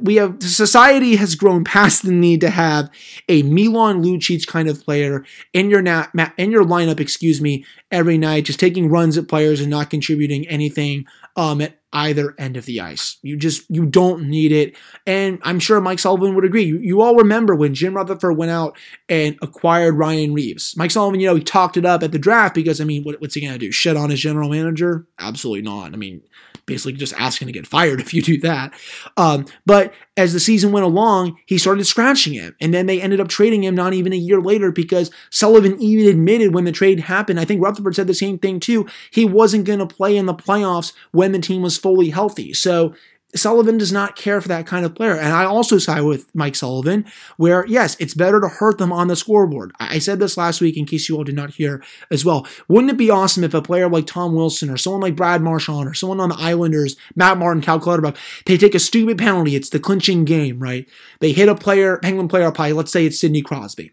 we 0.00 0.16
have 0.16 0.42
society 0.42 1.16
has 1.16 1.34
grown 1.34 1.64
past 1.64 2.02
the 2.02 2.12
need 2.12 2.40
to 2.42 2.50
have 2.50 2.90
a 3.28 3.42
Milan 3.42 4.02
Lucic 4.02 4.46
kind 4.46 4.68
of 4.68 4.82
player 4.84 5.24
in 5.52 5.70
your 5.70 5.82
na- 5.82 6.08
in 6.36 6.50
your 6.50 6.64
lineup, 6.64 7.00
excuse 7.00 7.40
me, 7.40 7.64
every 7.90 8.18
night, 8.18 8.44
just 8.44 8.60
taking 8.60 8.90
runs 8.90 9.16
at 9.16 9.28
players 9.28 9.60
and 9.60 9.70
not 9.70 9.90
contributing 9.90 10.46
anything 10.48 11.06
um, 11.36 11.60
at 11.60 11.78
either 11.92 12.34
end 12.36 12.56
of 12.56 12.66
the 12.66 12.80
ice. 12.80 13.16
You 13.22 13.36
just 13.36 13.64
you 13.70 13.86
don't 13.86 14.28
need 14.28 14.52
it, 14.52 14.76
and 15.06 15.38
I'm 15.42 15.58
sure 15.58 15.80
Mike 15.80 15.98
Sullivan 15.98 16.34
would 16.34 16.44
agree. 16.44 16.64
You, 16.64 16.78
you 16.78 17.00
all 17.00 17.14
remember 17.16 17.54
when 17.54 17.74
Jim 17.74 17.94
Rutherford 17.94 18.36
went 18.36 18.50
out 18.50 18.76
and 19.08 19.38
acquired 19.40 19.94
Ryan 19.94 20.34
Reaves. 20.34 20.76
Mike 20.76 20.90
Sullivan, 20.90 21.20
you 21.20 21.28
know, 21.28 21.37
he 21.38 21.44
talked 21.44 21.76
it 21.76 21.84
up 21.84 22.02
at 22.02 22.12
the 22.12 22.18
draft 22.18 22.54
because 22.54 22.80
I 22.80 22.84
mean, 22.84 23.04
what, 23.04 23.20
what's 23.20 23.34
he 23.34 23.40
gonna 23.40 23.58
do? 23.58 23.72
Shit 23.72 23.96
on 23.96 24.10
his 24.10 24.20
general 24.20 24.50
manager? 24.50 25.06
Absolutely 25.18 25.62
not. 25.62 25.92
I 25.92 25.96
mean, 25.96 26.22
basically 26.68 26.92
just 26.92 27.14
asking 27.14 27.46
to 27.46 27.52
get 27.52 27.66
fired 27.66 28.00
if 28.00 28.14
you 28.14 28.22
do 28.22 28.38
that. 28.42 28.72
Um, 29.16 29.46
but 29.66 29.92
as 30.16 30.32
the 30.32 30.40
season 30.40 30.70
went 30.70 30.86
along, 30.86 31.38
he 31.46 31.58
started 31.58 31.84
scratching 31.84 32.34
him. 32.34 32.54
And 32.60 32.72
then 32.72 32.86
they 32.86 33.00
ended 33.00 33.20
up 33.20 33.28
trading 33.28 33.64
him 33.64 33.74
not 33.74 33.94
even 33.94 34.12
a 34.12 34.16
year 34.16 34.40
later 34.40 34.70
because 34.70 35.10
Sullivan 35.30 35.80
even 35.82 36.06
admitted 36.06 36.54
when 36.54 36.64
the 36.64 36.72
trade 36.72 37.00
happened, 37.00 37.40
I 37.40 37.44
think 37.44 37.62
Rutherford 37.62 37.96
said 37.96 38.06
the 38.06 38.14
same 38.14 38.38
thing 38.38 38.60
too, 38.60 38.86
he 39.10 39.24
wasn't 39.24 39.64
going 39.64 39.80
to 39.80 39.86
play 39.86 40.16
in 40.16 40.26
the 40.26 40.34
playoffs 40.34 40.92
when 41.10 41.32
the 41.32 41.40
team 41.40 41.62
was 41.62 41.78
fully 41.78 42.10
healthy. 42.10 42.52
So 42.52 42.94
Sullivan 43.38 43.78
does 43.78 43.92
not 43.92 44.16
care 44.16 44.40
for 44.40 44.48
that 44.48 44.66
kind 44.66 44.84
of 44.84 44.94
player. 44.94 45.14
And 45.14 45.32
I 45.32 45.44
also 45.44 45.78
side 45.78 46.02
with 46.02 46.26
Mike 46.34 46.54
Sullivan, 46.54 47.04
where 47.36 47.66
yes, 47.66 47.96
it's 47.98 48.14
better 48.14 48.40
to 48.40 48.48
hurt 48.48 48.78
them 48.78 48.92
on 48.92 49.08
the 49.08 49.16
scoreboard. 49.16 49.72
I 49.80 49.98
said 49.98 50.18
this 50.18 50.36
last 50.36 50.60
week 50.60 50.76
in 50.76 50.84
case 50.84 51.08
you 51.08 51.16
all 51.16 51.24
did 51.24 51.34
not 51.34 51.54
hear 51.54 51.82
as 52.10 52.24
well. 52.24 52.46
Wouldn't 52.68 52.92
it 52.92 52.96
be 52.96 53.10
awesome 53.10 53.44
if 53.44 53.54
a 53.54 53.62
player 53.62 53.88
like 53.88 54.06
Tom 54.06 54.34
Wilson 54.34 54.70
or 54.70 54.76
someone 54.76 55.02
like 55.02 55.16
Brad 55.16 55.42
Marchand 55.42 55.88
or 55.88 55.94
someone 55.94 56.20
on 56.20 56.28
the 56.28 56.36
Islanders, 56.38 56.96
Matt 57.16 57.38
Martin, 57.38 57.62
Cal 57.62 57.80
Clutterbuck, 57.80 58.16
they 58.46 58.56
take 58.56 58.74
a 58.74 58.80
stupid 58.80 59.18
penalty. 59.18 59.56
It's 59.56 59.70
the 59.70 59.80
clinching 59.80 60.24
game, 60.24 60.58
right? 60.58 60.88
They 61.20 61.32
hit 61.32 61.48
a 61.48 61.54
player, 61.54 61.98
Penguin 61.98 62.28
player 62.28 62.50
let's 62.50 62.92
say 62.92 63.06
it's 63.06 63.18
Sidney 63.18 63.42
Crosby. 63.42 63.92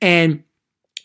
And 0.00 0.44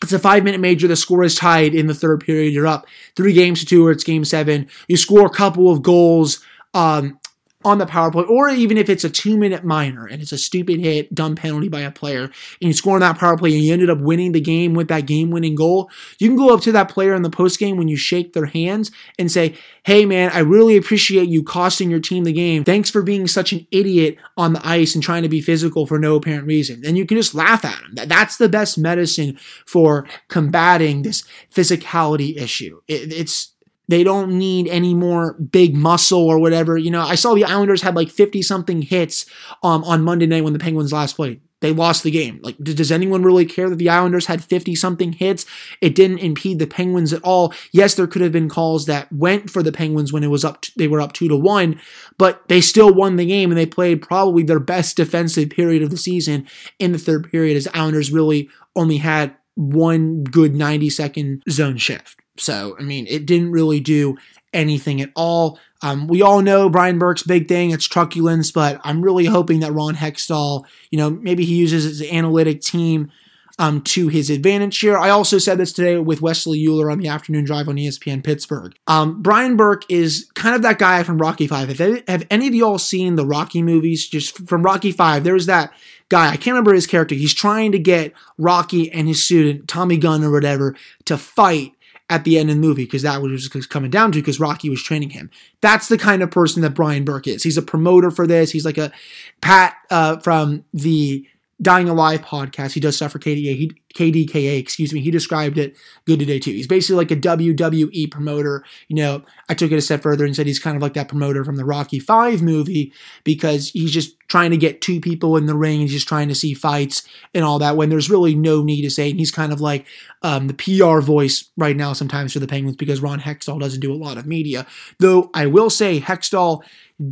it's 0.02 0.12
a 0.12 0.18
five 0.18 0.44
minute 0.44 0.60
major. 0.60 0.88
The 0.88 0.96
score 0.96 1.24
is 1.24 1.34
tied 1.34 1.74
in 1.74 1.86
the 1.86 1.94
third 1.94 2.20
period. 2.20 2.52
You're 2.52 2.66
up 2.66 2.86
three 3.16 3.32
games 3.32 3.60
to 3.60 3.66
two, 3.66 3.86
or 3.86 3.90
it's 3.90 4.04
game 4.04 4.24
seven. 4.24 4.68
You 4.88 4.96
score 4.96 5.26
a 5.26 5.30
couple 5.30 5.70
of 5.70 5.82
goals. 5.82 6.44
Um, 6.74 7.18
on 7.66 7.78
the 7.78 7.86
power 7.86 8.12
play, 8.12 8.22
or 8.22 8.48
even 8.48 8.78
if 8.78 8.88
it's 8.88 9.02
a 9.02 9.10
two 9.10 9.36
minute 9.36 9.64
minor 9.64 10.06
and 10.06 10.22
it's 10.22 10.30
a 10.30 10.38
stupid 10.38 10.78
hit, 10.78 11.12
dumb 11.12 11.34
penalty 11.34 11.68
by 11.68 11.80
a 11.80 11.90
player, 11.90 12.22
and 12.22 12.32
you 12.60 12.72
score 12.72 12.94
on 12.94 13.00
that 13.00 13.18
power 13.18 13.36
play 13.36 13.52
and 13.52 13.64
you 13.64 13.72
ended 13.72 13.90
up 13.90 13.98
winning 13.98 14.30
the 14.30 14.40
game 14.40 14.72
with 14.72 14.86
that 14.86 15.04
game 15.04 15.32
winning 15.32 15.56
goal, 15.56 15.90
you 16.20 16.28
can 16.28 16.36
go 16.36 16.54
up 16.54 16.60
to 16.60 16.70
that 16.70 16.88
player 16.88 17.12
in 17.12 17.22
the 17.22 17.28
post 17.28 17.58
game 17.58 17.76
when 17.76 17.88
you 17.88 17.96
shake 17.96 18.34
their 18.34 18.46
hands 18.46 18.92
and 19.18 19.32
say, 19.32 19.56
Hey 19.82 20.06
man, 20.06 20.30
I 20.32 20.38
really 20.38 20.76
appreciate 20.76 21.28
you 21.28 21.42
costing 21.42 21.90
your 21.90 21.98
team 21.98 22.22
the 22.22 22.32
game. 22.32 22.62
Thanks 22.62 22.88
for 22.88 23.02
being 23.02 23.26
such 23.26 23.52
an 23.52 23.66
idiot 23.72 24.16
on 24.36 24.52
the 24.52 24.64
ice 24.64 24.94
and 24.94 25.02
trying 25.02 25.24
to 25.24 25.28
be 25.28 25.40
physical 25.40 25.86
for 25.86 25.98
no 25.98 26.14
apparent 26.14 26.46
reason. 26.46 26.84
And 26.86 26.96
you 26.96 27.04
can 27.04 27.16
just 27.16 27.34
laugh 27.34 27.64
at 27.64 27.80
them. 27.80 28.08
That's 28.08 28.36
the 28.36 28.48
best 28.48 28.78
medicine 28.78 29.38
for 29.66 30.06
combating 30.28 31.02
this 31.02 31.24
physicality 31.52 32.36
issue. 32.36 32.80
it's 32.86 33.55
they 33.88 34.04
don't 34.04 34.36
need 34.36 34.68
any 34.68 34.94
more 34.94 35.34
big 35.34 35.74
muscle 35.74 36.26
or 36.26 36.38
whatever. 36.38 36.76
You 36.76 36.90
know, 36.90 37.02
I 37.02 37.14
saw 37.14 37.34
the 37.34 37.44
Islanders 37.44 37.82
had 37.82 37.94
like 37.94 38.10
50 38.10 38.42
something 38.42 38.82
hits 38.82 39.26
um, 39.62 39.84
on 39.84 40.02
Monday 40.02 40.26
night 40.26 40.44
when 40.44 40.52
the 40.52 40.58
Penguins 40.58 40.92
last 40.92 41.16
played. 41.16 41.40
They 41.60 41.72
lost 41.72 42.02
the 42.02 42.10
game. 42.10 42.38
Like, 42.42 42.58
does 42.58 42.92
anyone 42.92 43.22
really 43.22 43.46
care 43.46 43.70
that 43.70 43.76
the 43.76 43.88
Islanders 43.88 44.26
had 44.26 44.44
50 44.44 44.74
something 44.74 45.12
hits? 45.12 45.46
It 45.80 45.94
didn't 45.94 46.18
impede 46.18 46.58
the 46.58 46.66
Penguins 46.66 47.14
at 47.14 47.22
all. 47.22 47.54
Yes, 47.72 47.94
there 47.94 48.06
could 48.06 48.20
have 48.20 48.32
been 48.32 48.50
calls 48.50 48.84
that 48.86 49.10
went 49.10 49.48
for 49.48 49.62
the 49.62 49.72
Penguins 49.72 50.12
when 50.12 50.22
it 50.22 50.30
was 50.30 50.44
up, 50.44 50.66
they 50.76 50.86
were 50.86 51.00
up 51.00 51.14
two 51.14 51.28
to 51.28 51.36
one, 51.36 51.80
but 52.18 52.46
they 52.48 52.60
still 52.60 52.92
won 52.92 53.16
the 53.16 53.24
game 53.24 53.50
and 53.50 53.58
they 53.58 53.64
played 53.64 54.02
probably 54.02 54.42
their 54.42 54.60
best 54.60 54.98
defensive 54.98 55.48
period 55.48 55.82
of 55.82 55.90
the 55.90 55.96
season 55.96 56.46
in 56.78 56.92
the 56.92 56.98
third 56.98 57.30
period 57.30 57.56
as 57.56 57.68
Islanders 57.72 58.12
really 58.12 58.50
only 58.74 58.98
had 58.98 59.34
one 59.54 60.24
good 60.24 60.54
90 60.54 60.90
second 60.90 61.42
zone 61.48 61.78
shift. 61.78 62.20
So, 62.38 62.76
I 62.78 62.82
mean, 62.82 63.06
it 63.08 63.26
didn't 63.26 63.52
really 63.52 63.80
do 63.80 64.16
anything 64.52 65.00
at 65.00 65.10
all. 65.14 65.58
Um, 65.82 66.08
we 66.08 66.22
all 66.22 66.40
know 66.40 66.68
Brian 66.68 66.98
Burke's 66.98 67.22
big 67.22 67.48
thing, 67.48 67.70
it's 67.70 67.84
truculence, 67.84 68.50
but 68.50 68.80
I'm 68.82 69.02
really 69.02 69.26
hoping 69.26 69.60
that 69.60 69.72
Ron 69.72 69.94
Hextall, 69.94 70.64
you 70.90 70.98
know, 70.98 71.10
maybe 71.10 71.44
he 71.44 71.56
uses 71.56 71.84
his 71.84 72.02
analytic 72.10 72.62
team 72.62 73.10
um, 73.58 73.80
to 73.82 74.08
his 74.08 74.28
advantage 74.28 74.78
here. 74.78 74.98
I 74.98 75.10
also 75.10 75.38
said 75.38 75.58
this 75.58 75.72
today 75.72 75.98
with 75.98 76.20
Wesley 76.20 76.64
Euler 76.66 76.90
on 76.90 76.98
the 76.98 77.08
afternoon 77.08 77.44
drive 77.44 77.68
on 77.68 77.76
ESPN 77.76 78.22
Pittsburgh. 78.22 78.74
Um, 78.86 79.22
Brian 79.22 79.56
Burke 79.56 79.84
is 79.88 80.30
kind 80.34 80.54
of 80.54 80.62
that 80.62 80.78
guy 80.78 81.02
from 81.02 81.18
Rocky 81.18 81.46
Five. 81.46 81.68
Have, 81.68 82.02
have 82.06 82.26
any 82.30 82.46
of 82.46 82.54
you 82.54 82.66
all 82.66 82.78
seen 82.78 83.16
the 83.16 83.26
Rocky 83.26 83.62
movies? 83.62 84.06
Just 84.06 84.46
from 84.46 84.62
Rocky 84.62 84.92
Five, 84.92 85.24
there's 85.24 85.46
that 85.46 85.72
guy. 86.08 86.28
I 86.28 86.36
can't 86.36 86.48
remember 86.48 86.74
his 86.74 86.86
character. 86.86 87.14
He's 87.14 87.34
trying 87.34 87.72
to 87.72 87.78
get 87.78 88.12
Rocky 88.36 88.92
and 88.92 89.08
his 89.08 89.24
student 89.24 89.68
Tommy 89.68 89.96
Gunn 89.96 90.22
or 90.22 90.30
whatever 90.30 90.76
to 91.06 91.16
fight 91.16 91.72
at 92.08 92.24
the 92.24 92.38
end 92.38 92.50
of 92.50 92.56
the 92.56 92.62
movie 92.62 92.84
because 92.84 93.02
that 93.02 93.20
was 93.20 93.48
coming 93.66 93.90
down 93.90 94.12
to 94.12 94.18
because 94.18 94.38
Rocky 94.38 94.70
was 94.70 94.82
training 94.82 95.10
him. 95.10 95.30
That's 95.60 95.88
the 95.88 95.98
kind 95.98 96.22
of 96.22 96.30
person 96.30 96.62
that 96.62 96.70
Brian 96.70 97.04
Burke 97.04 97.26
is. 97.26 97.42
He's 97.42 97.58
a 97.58 97.62
promoter 97.62 98.10
for 98.10 98.26
this. 98.26 98.52
He's 98.52 98.64
like 98.64 98.78
a 98.78 98.92
Pat 99.40 99.76
uh, 99.90 100.18
from 100.18 100.64
the 100.72 101.26
Dying 101.60 101.88
Alive 101.88 102.22
podcast. 102.22 102.72
He 102.72 102.80
does 102.80 102.96
stuff 102.96 103.12
for 103.12 103.18
KDA, 103.18 103.56
he, 103.56 103.72
KDKA, 103.96 104.58
excuse 104.58 104.92
me. 104.92 105.00
He 105.00 105.10
described 105.10 105.58
it 105.58 105.76
good 106.04 106.20
today 106.20 106.38
too. 106.38 106.52
He's 106.52 106.66
basically 106.66 106.96
like 106.96 107.10
a 107.10 107.16
WWE 107.16 108.10
promoter. 108.10 108.64
You 108.88 108.96
know, 108.96 109.22
I 109.48 109.54
took 109.54 109.72
it 109.72 109.76
a 109.76 109.80
step 109.80 110.02
further 110.02 110.24
and 110.24 110.36
said 110.36 110.46
he's 110.46 110.58
kind 110.58 110.76
of 110.76 110.82
like 110.82 110.94
that 110.94 111.08
promoter 111.08 111.44
from 111.44 111.56
the 111.56 111.64
Rocky 111.64 111.98
Five 111.98 112.42
movie 112.42 112.92
because 113.24 113.70
he's 113.70 113.90
just 113.90 114.16
trying 114.28 114.50
to 114.50 114.56
get 114.56 114.80
two 114.80 115.00
people 115.00 115.36
in 115.36 115.46
the 115.46 115.54
ring. 115.54 115.80
He's 115.80 115.92
just 115.92 116.08
trying 116.08 116.28
to 116.28 116.34
see 116.34 116.52
fights 116.52 117.06
and 117.34 117.44
all 117.44 117.58
that 117.60 117.76
when 117.76 117.88
there's 117.88 118.10
really 118.10 118.34
no 118.34 118.62
need 118.62 118.82
to 118.82 118.90
say. 118.90 119.10
And 119.10 119.18
he's 119.18 119.30
kind 119.30 119.52
of 119.52 119.60
like 119.60 119.86
um, 120.22 120.48
the 120.48 120.54
PR 120.54 121.00
voice 121.00 121.50
right 121.56 121.76
now 121.76 121.92
sometimes 121.92 122.32
for 122.32 122.40
the 122.40 122.48
Penguins 122.48 122.76
because 122.76 123.00
Ron 123.00 123.20
Hextall 123.20 123.60
doesn't 123.60 123.80
do 123.80 123.92
a 123.92 123.94
lot 123.94 124.18
of 124.18 124.26
media. 124.26 124.66
Though 124.98 125.30
I 125.32 125.46
will 125.46 125.70
say 125.70 126.00
Hextall 126.00 126.62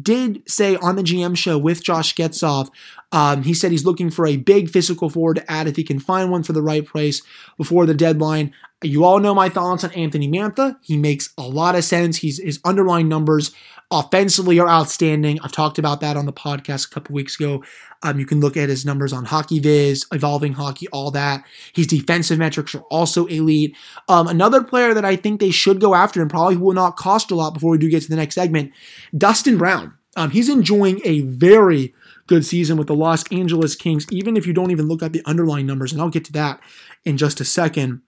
did 0.03 0.43
say 0.49 0.77
on 0.77 0.97
the 0.97 1.03
GM 1.03 1.37
show 1.37 1.59
with 1.59 1.85
Josh 1.85 2.15
Getzoff, 2.15 2.71
um, 3.13 3.45
he 3.45 3.55
said 3.55 3.71
he's 3.71 3.85
looking 3.85 4.11
for 4.11 4.27
a 4.27 4.37
big 4.37 4.69
physical 4.69 5.09
forward 5.09 5.37
to 5.37 5.51
add 5.51 5.69
if 5.69 5.77
he 5.77 5.85
can 5.85 6.01
find 6.01 6.31
one 6.31 6.43
for 6.43 6.53
the 6.53 6.63
right 6.63 6.74
price 6.81 7.23
before 7.57 7.87
the 7.87 7.95
deadline. 7.95 8.53
You 8.83 9.05
all 9.05 9.19
know 9.19 9.35
my 9.35 9.49
thoughts 9.49 9.85
on 9.85 9.93
Anthony 9.93 10.29
Mantha. 10.29 10.77
He 10.83 10.97
makes 10.97 11.33
a 11.39 11.43
lot 11.43 11.75
of 11.75 11.85
sense. 11.85 12.19
He's 12.19 12.39
his 12.39 12.61
underlying 12.65 13.09
numbers 13.09 13.53
offensively 13.91 14.59
are 14.59 14.69
outstanding. 14.69 15.39
I've 15.41 15.53
talked 15.53 15.79
about 15.79 16.01
that 16.01 16.17
on 16.17 16.27
the 16.27 16.33
podcast 16.33 16.87
a 16.87 16.91
couple 16.91 17.15
weeks 17.15 17.39
ago. 17.39 17.63
Um, 18.03 18.19
you 18.19 18.27
can 18.27 18.41
look 18.41 18.57
at 18.57 18.69
his 18.69 18.85
numbers 18.85 19.13
on 19.13 19.25
Hockey 19.25 19.61
Viz, 19.61 20.05
Evolving 20.13 20.55
Hockey, 20.55 20.89
all 20.89 21.11
that. 21.13 21.45
His 21.73 21.87
defensive 21.87 22.39
metrics 22.39 22.75
are 22.75 22.83
also 22.91 23.27
elite. 23.27 23.77
Um, 24.09 24.27
another 24.27 24.63
player 24.63 24.95
that 24.95 25.05
I 25.05 25.17
think 25.17 25.41
they 25.41 25.51
should 25.51 25.81
go 25.81 25.95
after 25.95 26.21
and 26.21 26.31
probably 26.31 26.57
will 26.57 26.75
not 26.75 26.97
cost 26.97 27.31
a 27.31 27.35
lot 27.35 27.55
before 27.55 27.71
we 27.71 27.79
do 27.79 27.89
get 27.89 28.03
to 28.03 28.11
the 28.11 28.17
next 28.17 28.35
segment, 28.35 28.73
Dustin 29.17 29.57
Brown. 29.57 29.95
Um, 30.17 30.31
he's 30.31 30.49
enjoying 30.49 31.01
a 31.05 31.23
very 31.23 31.95
good 32.27 32.45
season 32.45 32.77
with 32.77 32.87
the 32.87 32.95
Los 32.95 33.31
Angeles 33.31 33.75
Kings, 33.75 34.07
even 34.11 34.37
if 34.37 34.47
you 34.47 34.53
don't 34.53 34.71
even 34.71 34.89
look 34.89 35.03
at 35.03 35.13
the 35.13 35.23
underlying 35.27 35.67
numbers, 35.67 35.93
and 35.93 36.01
I'll 36.01 36.09
get 36.09 36.25
to 36.27 36.33
that 36.33 36.61
in 37.05 37.17
just 37.17 37.41
a 37.41 37.45
second. 37.45 38.01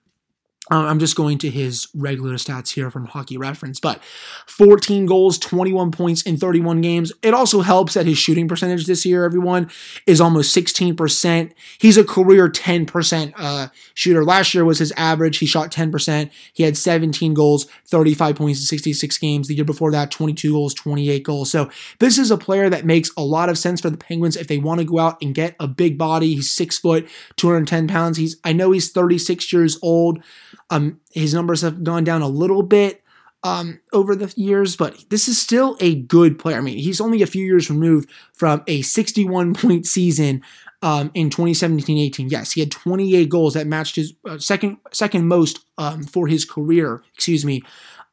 Uh, 0.69 0.85
I'm 0.85 0.99
just 0.99 1.15
going 1.15 1.37
to 1.39 1.49
his 1.49 1.87
regular 1.95 2.33
stats 2.33 2.73
here 2.73 2.91
from 2.91 3.05
Hockey 3.05 3.37
Reference, 3.37 3.79
but 3.79 4.01
14 4.47 5.05
goals, 5.05 5.37
21 5.37 5.91
points 5.91 6.21
in 6.23 6.37
31 6.37 6.81
games. 6.81 7.13
It 7.21 7.33
also 7.33 7.61
helps 7.61 7.93
that 7.93 8.05
his 8.05 8.17
shooting 8.17 8.47
percentage 8.47 8.85
this 8.85 9.05
year, 9.05 9.23
everyone, 9.23 9.69
is 10.05 10.19
almost 10.19 10.55
16%. 10.55 11.51
He's 11.77 11.97
a 11.97 12.03
career 12.03 12.49
10% 12.49 13.33
uh, 13.37 13.67
shooter. 13.93 14.25
Last 14.25 14.53
year 14.53 14.65
was 14.65 14.79
his 14.79 14.91
average. 14.97 15.37
He 15.37 15.45
shot 15.45 15.71
10%. 15.71 16.29
He 16.51 16.63
had 16.63 16.75
17 16.75 17.33
goals, 17.33 17.65
35 17.85 18.35
points 18.35 18.59
in 18.59 18.65
66 18.65 19.17
games. 19.19 19.47
The 19.47 19.55
year 19.55 19.65
before 19.65 19.91
that, 19.91 20.11
22 20.11 20.51
goals, 20.51 20.73
28 20.73 21.23
goals. 21.23 21.49
So 21.49 21.69
this 21.99 22.17
is 22.17 22.29
a 22.29 22.37
player 22.37 22.69
that 22.69 22.85
makes 22.85 23.09
a 23.15 23.23
lot 23.23 23.49
of 23.49 23.57
sense 23.57 23.81
for 23.81 23.89
the 23.89 23.97
Penguins 23.97 24.35
if 24.35 24.47
they 24.47 24.57
want 24.57 24.79
to 24.79 24.85
go 24.85 24.99
out 24.99 25.17
and 25.21 25.33
get 25.33 25.55
a 25.59 25.67
big 25.67 25.97
body. 25.97 26.35
He's 26.35 26.51
six 26.51 26.77
foot, 26.77 27.07
210 27.37 27.87
pounds. 27.87 28.17
He's 28.17 28.37
I 28.43 28.51
know 28.53 28.71
he's 28.71 28.91
36 28.91 29.53
years 29.53 29.79
old. 29.81 30.21
Um, 30.69 30.99
his 31.11 31.33
numbers 31.33 31.61
have 31.61 31.83
gone 31.83 32.03
down 32.03 32.21
a 32.21 32.27
little 32.27 32.63
bit 32.63 33.03
um, 33.43 33.79
over 33.93 34.15
the 34.15 34.33
years, 34.35 34.75
but 34.75 35.05
this 35.09 35.27
is 35.27 35.39
still 35.39 35.77
a 35.79 35.95
good 35.95 36.37
player. 36.39 36.57
I 36.57 36.61
mean, 36.61 36.77
he's 36.77 36.99
only 36.99 37.21
a 37.21 37.27
few 37.27 37.45
years 37.45 37.69
removed 37.69 38.09
from 38.33 38.63
a 38.67 38.81
61 38.81 39.53
point 39.53 39.85
season 39.85 40.41
um, 40.81 41.11
in 41.13 41.29
2017-18. 41.29 42.29
Yes, 42.29 42.51
he 42.51 42.61
had 42.61 42.71
28 42.71 43.29
goals 43.29 43.53
that 43.53 43.67
matched 43.67 43.95
his 43.95 44.13
uh, 44.27 44.37
second 44.37 44.77
second 44.91 45.27
most 45.27 45.65
um, 45.77 46.03
for 46.03 46.27
his 46.27 46.45
career. 46.45 47.03
Excuse 47.13 47.45
me, 47.45 47.61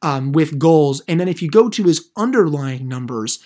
um, 0.01 0.31
with 0.31 0.59
goals. 0.59 1.01
And 1.07 1.19
then 1.19 1.27
if 1.27 1.41
you 1.41 1.49
go 1.49 1.69
to 1.69 1.83
his 1.83 2.09
underlying 2.15 2.87
numbers, 2.87 3.39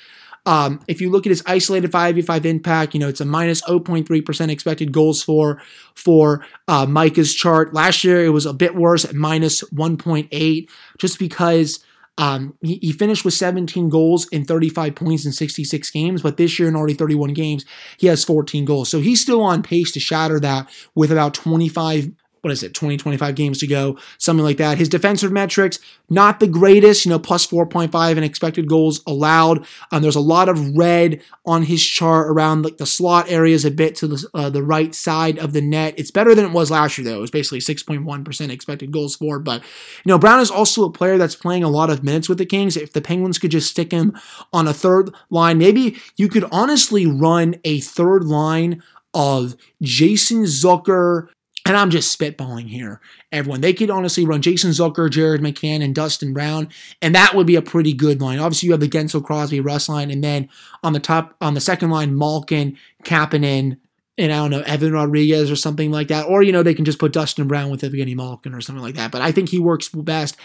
um, 0.46 0.80
if 0.88 1.02
you 1.02 1.10
look 1.10 1.26
at 1.26 1.30
his 1.30 1.44
isolated 1.46 1.92
5v5 1.92 2.46
impact, 2.46 2.94
you 2.94 3.00
know, 3.00 3.10
it's 3.10 3.22
a 3.22 3.26
minus 3.26 3.62
0.3% 3.62 4.50
expected 4.50 4.92
goals 4.92 5.22
for 5.22 5.62
for 5.96 6.46
uh, 6.68 6.86
Micah's 6.86 7.34
chart. 7.34 7.74
Last 7.74 8.04
year, 8.04 8.24
it 8.26 8.30
was 8.30 8.46
a 8.46 8.54
bit 8.54 8.76
worse 8.76 9.06
at 9.06 9.16
minus 9.16 9.64
1.8, 9.72 10.70
just 10.98 11.20
because 11.20 11.84
um, 12.18 12.58
he, 12.62 12.80
he, 12.82 12.92
finished 12.92 13.24
with 13.24 13.34
17 13.34 13.88
goals 13.88 14.28
in 14.28 14.44
35 14.44 14.94
points 14.94 15.26
in 15.26 15.32
66 15.32 15.90
games, 15.90 16.22
but 16.22 16.36
this 16.36 16.60
year 16.60 16.68
in 16.68 16.76
already 16.76 16.94
31 16.94 17.34
games, 17.34 17.64
he 17.98 18.08
has 18.08 18.26
14 18.26 18.66
goals. 18.66 18.90
So 18.90 19.00
he's 19.00 19.22
still 19.22 19.42
on 19.42 19.64
pace 19.64 19.94
to 19.94 20.02
shatter 20.02 20.38
that 20.42 20.70
with 20.96 21.14
about 21.14 21.34
25 21.34 22.12
what 22.42 22.52
is 22.52 22.64
it, 22.64 22.74
20, 22.74 22.98
25 22.98 23.36
games 23.36 23.60
to 23.60 23.68
go, 23.68 23.98
something 24.18 24.44
like 24.44 24.58
that. 24.58 24.78
His 24.78 24.90
defensive 24.90 25.32
metrics, 25.32 25.80
not 26.10 26.40
the 26.40 26.48
greatest, 26.48 27.06
you 27.06 27.10
know, 27.10 27.20
plus 27.20 27.46
4.5 27.46 28.18
in 28.18 28.24
expected 28.24 28.68
goals 28.68 29.02
allowed. 29.06 29.66
Um, 29.92 30.02
there's 30.02 30.16
a 30.16 30.22
lot 30.22 30.50
of 30.50 30.76
red 30.76 31.22
on 31.46 31.64
his 31.64 31.84
chart 31.84 32.30
around 32.30 32.64
like 32.64 32.78
the 32.78 32.86
slot 32.86 33.30
areas 33.30 33.66
a 33.66 33.72
bit 33.72 33.96
to 33.96 34.08
the, 34.08 34.30
uh, 34.34 34.50
the 34.50 34.64
right 34.64 34.94
side 34.96 35.38
of 35.38 35.54
the 35.54 35.62
net. 35.62 35.96
It's 35.98 36.12
better 36.12 36.34
than 36.34 36.46
it 36.46 36.52
was 36.52 36.72
last 36.72 36.98
year, 36.98 37.06
though. 37.06 37.18
It 37.18 37.22
was 37.22 37.32
basically 37.32 37.60
6.1% 37.60 38.50
expected 38.50 38.92
goals 38.92 39.16
for. 39.16 39.40
But, 39.40 39.62
you 39.62 40.10
know, 40.10 40.18
Brown 40.18 40.40
is 40.40 40.52
also 40.52 40.86
a 40.86 40.92
player 40.92 41.18
that's 41.18 41.36
playing 41.36 41.64
a 41.64 41.70
lot 41.70 41.90
of 41.90 42.04
minutes 42.04 42.30
with 42.30 42.38
the 42.38 42.46
Kings. 42.46 42.78
If 42.78 42.94
the 42.94 43.02
Penguins 43.02 43.40
could 43.40 43.52
just 43.52 43.70
stick 43.70 43.92
him 43.92 44.18
on 44.54 44.68
a 44.68 44.74
third 44.74 45.14
line, 45.30 45.58
maybe 45.58 45.98
you 46.16 46.30
could 46.30 46.46
honestly 46.52 47.06
run 47.06 47.56
a 47.64 47.80
third 47.80 48.24
line 48.24 48.82
of 49.14 49.56
Jason 49.82 50.44
Zucker, 50.44 51.30
and 51.70 51.78
I'm 51.78 51.92
just 51.92 52.18
spitballing 52.18 52.68
here, 52.68 53.00
everyone. 53.32 53.62
They 53.62 53.74
could 53.74 53.92
honestly 53.92 54.26
run 54.26 54.42
Jason 54.42 54.72
Zucker, 54.72 55.08
Jared 55.08 55.42
McCann, 55.42 55.84
and 55.84 55.94
Dustin 55.94 56.34
Brown, 56.34 56.68
and 57.00 57.14
that 57.14 57.36
would 57.36 57.46
be 57.46 57.56
a 57.56 57.62
pretty 57.62 57.94
good 57.94 58.20
line. 58.20 58.40
Obviously, 58.40 58.66
you 58.66 58.74
have 58.74 58.80
the 58.80 58.90
Guentzel 58.90 59.24
Crosby 59.24 59.60
Rust 59.60 59.88
line, 59.88 60.10
and 60.10 60.24
then 60.24 60.50
on 60.84 60.94
the 60.94 61.00
top, 61.00 61.36
on 61.40 61.54
the 61.54 61.62
second 61.62 61.92
line, 61.92 62.18
Malkin, 62.18 62.76
Kapanen, 63.04 63.78
and 64.18 64.32
I 64.32 64.38
don't 64.38 64.50
know, 64.50 64.62
Evan 64.62 64.94
Rodriguez 64.94 65.52
or 65.52 65.56
something 65.56 65.92
like 65.92 66.08
that. 66.08 66.26
Or, 66.26 66.42
you 66.42 66.52
know, 66.52 66.64
they 66.64 66.74
can 66.74 66.86
just 66.86 66.98
put 66.98 67.14
Dustin 67.14 67.48
Brown 67.48 67.70
with 67.70 67.82
Evgeny 67.82 68.16
Malkin 68.16 68.56
or 68.56 68.62
something 68.62 68.84
like 68.84 68.96
that. 68.96 69.12
But 69.12 69.22
I 69.22 69.32
think 69.32 69.50
he 69.50 69.60
works 69.60 69.90
best 69.90 70.38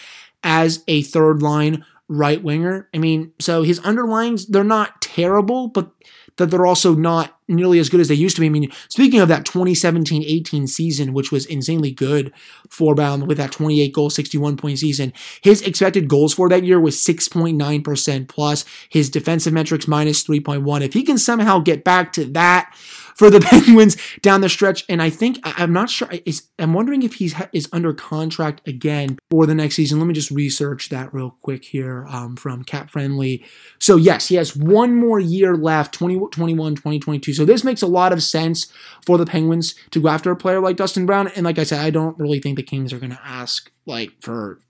as 0.42 0.84
a 0.86 1.00
third 1.00 1.40
line 1.40 1.86
right 2.06 2.42
winger. 2.42 2.90
I 2.92 2.98
mean, 2.98 3.32
so 3.40 3.62
his 3.62 3.80
underlines, 3.82 4.46
they're 4.46 4.62
not 4.62 5.00
terrible, 5.00 5.68
but 5.68 5.90
that 6.36 6.50
they're 6.50 6.66
also 6.66 6.94
not 6.94 7.33
nearly 7.48 7.78
as 7.78 7.88
good 7.88 8.00
as 8.00 8.08
they 8.08 8.14
used 8.14 8.36
to 8.36 8.40
be. 8.40 8.46
I 8.46 8.50
mean, 8.50 8.70
speaking 8.88 9.20
of 9.20 9.28
that 9.28 9.44
2017 9.44 10.22
18 10.24 10.66
season, 10.66 11.12
which 11.12 11.30
was 11.30 11.46
insanely 11.46 11.90
good 11.90 12.32
for 12.68 12.94
Brown 12.94 13.26
with 13.26 13.38
that 13.38 13.52
28 13.52 13.92
goal, 13.92 14.10
61 14.10 14.56
point 14.56 14.78
season, 14.78 15.12
his 15.42 15.62
expected 15.62 16.08
goals 16.08 16.34
for 16.34 16.48
that 16.48 16.64
year 16.64 16.80
was 16.80 16.96
6.9% 16.96 18.28
plus, 18.28 18.64
his 18.88 19.10
defensive 19.10 19.52
metrics 19.52 19.88
minus 19.88 20.24
3.1. 20.24 20.82
If 20.82 20.94
he 20.94 21.02
can 21.02 21.18
somehow 21.18 21.58
get 21.58 21.84
back 21.84 22.12
to 22.14 22.24
that, 22.26 22.74
for 23.16 23.30
the 23.30 23.40
Penguins 23.64 23.96
down 24.22 24.40
the 24.40 24.48
stretch. 24.48 24.84
And 24.88 25.02
I 25.02 25.10
think 25.10 25.38
I'm 25.44 25.72
not 25.72 25.90
sure. 25.90 26.08
Is, 26.24 26.48
I'm 26.58 26.74
wondering 26.74 27.02
if 27.02 27.14
he's 27.14 27.34
is 27.52 27.68
under 27.72 27.92
contract 27.92 28.66
again 28.66 29.18
for 29.30 29.46
the 29.46 29.54
next 29.54 29.76
season. 29.76 29.98
Let 29.98 30.06
me 30.06 30.14
just 30.14 30.30
research 30.30 30.88
that 30.90 31.12
real 31.12 31.36
quick 31.42 31.64
here 31.64 32.06
um, 32.08 32.36
from 32.36 32.64
Cap 32.64 32.90
Friendly. 32.90 33.44
So 33.78 33.96
yes, 33.96 34.28
he 34.28 34.36
has 34.36 34.56
one 34.56 34.94
more 34.94 35.20
year 35.20 35.56
left, 35.56 35.94
2021, 35.94 36.76
2022. 36.76 37.32
So 37.34 37.44
this 37.44 37.64
makes 37.64 37.82
a 37.82 37.86
lot 37.86 38.12
of 38.12 38.22
sense 38.22 38.72
for 39.04 39.18
the 39.18 39.26
Penguins 39.26 39.74
to 39.90 40.00
go 40.00 40.08
after 40.08 40.30
a 40.30 40.36
player 40.36 40.60
like 40.60 40.76
Dustin 40.76 41.06
Brown. 41.06 41.28
And 41.28 41.44
like 41.44 41.58
I 41.58 41.64
said, 41.64 41.80
I 41.80 41.90
don't 41.90 42.18
really 42.18 42.40
think 42.40 42.56
the 42.56 42.62
Kings 42.62 42.92
are 42.92 42.98
going 42.98 43.12
to 43.12 43.20
ask 43.24 43.70
like 43.86 44.10
for 44.20 44.60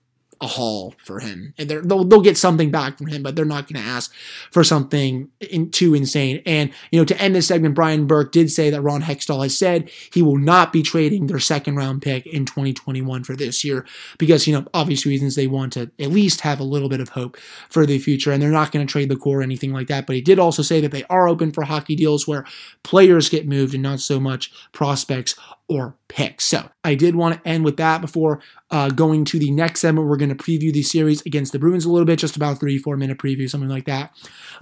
a 0.41 0.47
haul 0.47 0.93
for 0.97 1.19
him. 1.19 1.53
And 1.57 1.69
they'll 1.69 2.03
they'll 2.03 2.21
get 2.21 2.37
something 2.37 2.71
back 2.71 2.97
from 2.97 3.07
him, 3.07 3.23
but 3.23 3.35
they're 3.35 3.45
not 3.45 3.67
going 3.67 3.81
to 3.81 3.87
ask 3.87 4.13
for 4.51 4.63
something 4.63 5.29
in, 5.39 5.71
too 5.71 5.93
insane. 5.93 6.41
And 6.45 6.71
you 6.91 6.99
know, 6.99 7.05
to 7.05 7.21
end 7.21 7.35
this 7.35 7.47
segment, 7.47 7.75
Brian 7.75 8.07
Burke 8.07 8.31
did 8.31 8.51
say 8.51 8.69
that 8.69 8.81
Ron 8.81 9.01
Hextall 9.01 9.43
has 9.43 9.57
said 9.57 9.89
he 10.13 10.21
will 10.21 10.37
not 10.37 10.73
be 10.73 10.83
trading 10.83 11.27
their 11.27 11.39
second 11.39 11.75
round 11.75 12.01
pick 12.01 12.25
in 12.25 12.45
2021 12.45 13.23
for 13.23 13.35
this 13.35 13.63
year 13.63 13.85
because 14.17 14.47
you 14.47 14.53
know 14.53 14.65
obvious 14.73 15.05
reasons 15.05 15.35
they 15.35 15.47
want 15.47 15.73
to 15.73 15.91
at 15.99 16.09
least 16.09 16.41
have 16.41 16.59
a 16.59 16.63
little 16.63 16.89
bit 16.89 17.01
of 17.01 17.09
hope 17.09 17.37
for 17.69 17.85
the 17.85 17.99
future, 17.99 18.31
and 18.31 18.41
they're 18.41 18.49
not 18.49 18.71
going 18.71 18.85
to 18.85 18.91
trade 18.91 19.09
the 19.09 19.15
core 19.15 19.39
or 19.39 19.43
anything 19.43 19.73
like 19.73 19.87
that. 19.87 20.05
But 20.05 20.15
he 20.15 20.21
did 20.21 20.39
also 20.39 20.61
say 20.61 20.81
that 20.81 20.91
they 20.91 21.03
are 21.05 21.27
open 21.27 21.51
for 21.51 21.63
hockey 21.63 21.95
deals 21.95 22.27
where 22.27 22.45
players 22.83 23.29
get 23.29 23.47
moved 23.47 23.73
and 23.73 23.83
not 23.83 23.99
so 23.99 24.19
much 24.19 24.51
prospects 24.71 25.35
or 25.67 25.95
pick. 26.07 26.41
So 26.41 26.69
I 26.83 26.95
did 26.95 27.15
want 27.15 27.35
to 27.41 27.49
end 27.49 27.65
with 27.65 27.77
that 27.77 28.01
before 28.01 28.41
uh, 28.69 28.89
going 28.89 29.25
to 29.25 29.39
the 29.39 29.51
next 29.51 29.81
segment. 29.81 30.07
We're 30.07 30.17
going 30.17 30.35
to 30.35 30.35
preview 30.35 30.71
the 30.71 30.83
series 30.83 31.21
against 31.25 31.51
the 31.51 31.59
Bruins 31.59 31.85
a 31.85 31.91
little 31.91 32.05
bit, 32.05 32.19
just 32.19 32.35
about 32.35 32.59
three, 32.59 32.77
four 32.77 32.97
minute 32.97 33.17
preview, 33.17 33.49
something 33.49 33.69
like 33.69 33.85
that. 33.85 34.11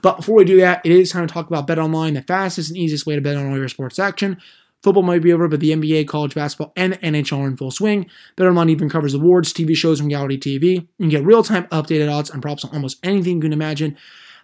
But 0.02 0.18
before 0.18 0.36
we 0.36 0.46
do 0.46 0.58
that, 0.58 0.86
it 0.86 0.92
is 0.92 1.12
time 1.12 1.28
to 1.28 1.34
talk 1.34 1.48
about 1.48 1.68
Bet 1.68 1.80
Online, 1.80 2.14
the 2.14 2.22
fastest 2.22 2.70
and 2.70 2.78
easiest 2.78 3.06
way 3.06 3.16
to 3.16 3.22
bet 3.22 3.36
on 3.36 3.50
all 3.50 3.58
your 3.58 3.68
sports 3.68 4.00
action. 4.00 4.38
Football 4.84 5.04
might 5.04 5.24
be 5.24 5.32
over, 5.32 5.48
but 5.48 5.62
the 5.62 5.72
NBA, 5.72 6.10
college 6.10 6.36
basketball, 6.36 6.74
and 6.76 6.94
the 6.94 6.98
NHL 6.98 7.40
are 7.40 7.48
in 7.48 7.56
full 7.56 7.72
swing. 7.72 8.06
BetOnline 8.36 8.70
even 8.70 8.90
covers 8.90 9.14
awards, 9.14 9.54
TV 9.54 9.78
shows, 9.78 10.02
and 10.02 10.10
reality 10.10 10.38
TV. 10.38 10.74
You 10.74 10.88
can 11.00 11.10
get 11.10 11.24
real-time 11.24 11.68
updated 11.68 12.12
odds 12.12 12.30
and 12.30 12.42
props 12.42 12.66
on 12.66 12.72
almost 12.74 13.00
anything 13.02 13.38
you 13.38 13.44
can 13.44 13.54
imagine. 13.54 13.98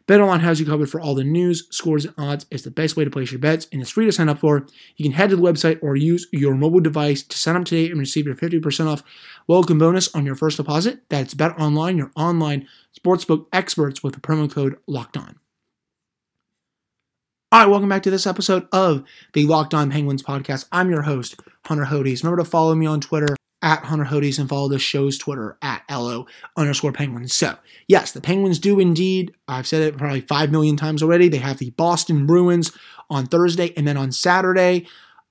BetOnline 0.10 0.40
has 0.40 0.60
you 0.60 0.66
covered 0.66 0.90
for 0.90 1.00
all 1.00 1.14
the 1.14 1.24
news, 1.24 1.68
scores, 1.70 2.04
and 2.04 2.16
odds. 2.18 2.48
It's 2.50 2.64
the 2.64 2.72
best 2.72 2.98
way 2.98 3.04
to 3.04 3.12
place 3.12 3.32
your 3.32 3.38
bets, 3.38 3.68
and 3.72 3.80
it's 3.80 3.92
free 3.92 4.06
to 4.08 4.12
sign 4.12 4.28
up 4.28 4.40
for. 4.40 4.66
You 4.96 5.04
can 5.04 5.12
head 5.12 5.30
to 5.30 5.36
the 5.36 5.42
website 5.44 5.78
or 5.84 5.96
use 5.96 6.28
your 6.32 6.56
mobile 6.56 6.80
device 6.80 7.22
to 7.22 7.38
sign 7.38 7.56
up 7.56 7.66
today 7.66 7.92
and 7.92 8.00
receive 8.00 8.26
your 8.26 8.34
50% 8.34 8.88
off 8.88 9.04
welcome 9.46 9.78
bonus 9.78 10.14
on 10.16 10.26
your 10.26 10.34
first 10.34 10.58
deposit. 10.58 11.02
That's 11.10 11.36
BetOnline, 11.36 11.98
your 11.98 12.12
online 12.16 12.68
sportsbook 13.00 13.46
experts 13.54 14.02
with 14.02 14.16
the 14.16 14.20
promo 14.20 14.52
code 14.52 14.78
LOCKED 14.88 15.18
ON. 15.18 15.40
All 17.52 17.60
right, 17.60 17.70
welcome 17.70 17.90
back 17.90 18.02
to 18.02 18.12
this 18.12 18.26
episode 18.26 18.68
of 18.72 19.04
the 19.34 19.46
Locked 19.46 19.76
On 19.76 19.92
Penguins 19.92 20.24
podcast. 20.24 20.66
I'm 20.72 20.90
your 20.90 21.04
host, 21.04 21.40
Hunter 21.66 21.86
Hodes. 21.86 22.24
Remember 22.24 22.44
to 22.44 22.50
follow 22.50 22.74
me 22.74 22.88
on 22.88 23.00
Twitter 23.00 23.36
at 23.62 23.84
Hunter 23.86 24.06
Hodes 24.06 24.40
and 24.40 24.48
follow 24.48 24.70
the 24.70 24.80
show's 24.80 25.18
Twitter 25.18 25.58
at 25.62 25.84
LO 25.90 26.26
underscore 26.56 26.94
Penguins. 26.94 27.34
So, 27.34 27.58
yes, 27.88 28.12
the 28.12 28.22
Penguins 28.22 28.60
do 28.60 28.80
indeed, 28.80 29.34
I've 29.48 29.68
said 29.68 29.82
it 29.82 29.98
probably 29.98 30.22
5 30.22 30.52
million 30.52 30.78
times 30.78 31.04
already. 31.04 31.28
They 31.28 31.38
have 31.38 31.58
the 31.58 31.72
Boston 31.72 32.26
Bruins 32.26 32.72
on 33.10 33.26
Thursday 33.26 33.74
and 33.76 33.88
then 33.88 33.98
on 33.98 34.12
Saturday. 34.12 34.88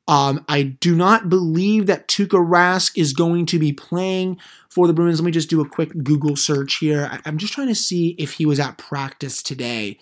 Um, 0.08 0.44
I 0.48 0.62
do 0.62 0.94
not 0.94 1.28
believe 1.28 1.86
that 1.86 2.08
Tuukka 2.08 2.38
Rask 2.38 2.96
is 2.96 3.12
going 3.12 3.46
to 3.46 3.58
be 3.58 3.72
playing 3.72 4.38
for 4.70 4.86
the 4.86 4.94
Bruins. 4.94 5.20
Let 5.20 5.26
me 5.26 5.32
just 5.32 5.50
do 5.50 5.60
a 5.60 5.68
quick 5.68 5.92
Google 6.02 6.34
search 6.34 6.76
here. 6.76 7.08
I, 7.10 7.20
I'm 7.26 7.38
just 7.38 7.52
trying 7.52 7.68
to 7.68 7.74
see 7.74 8.16
if 8.18 8.34
he 8.34 8.46
was 8.46 8.58
at 8.58 8.78
practice 8.78 9.42
today. 9.42 9.98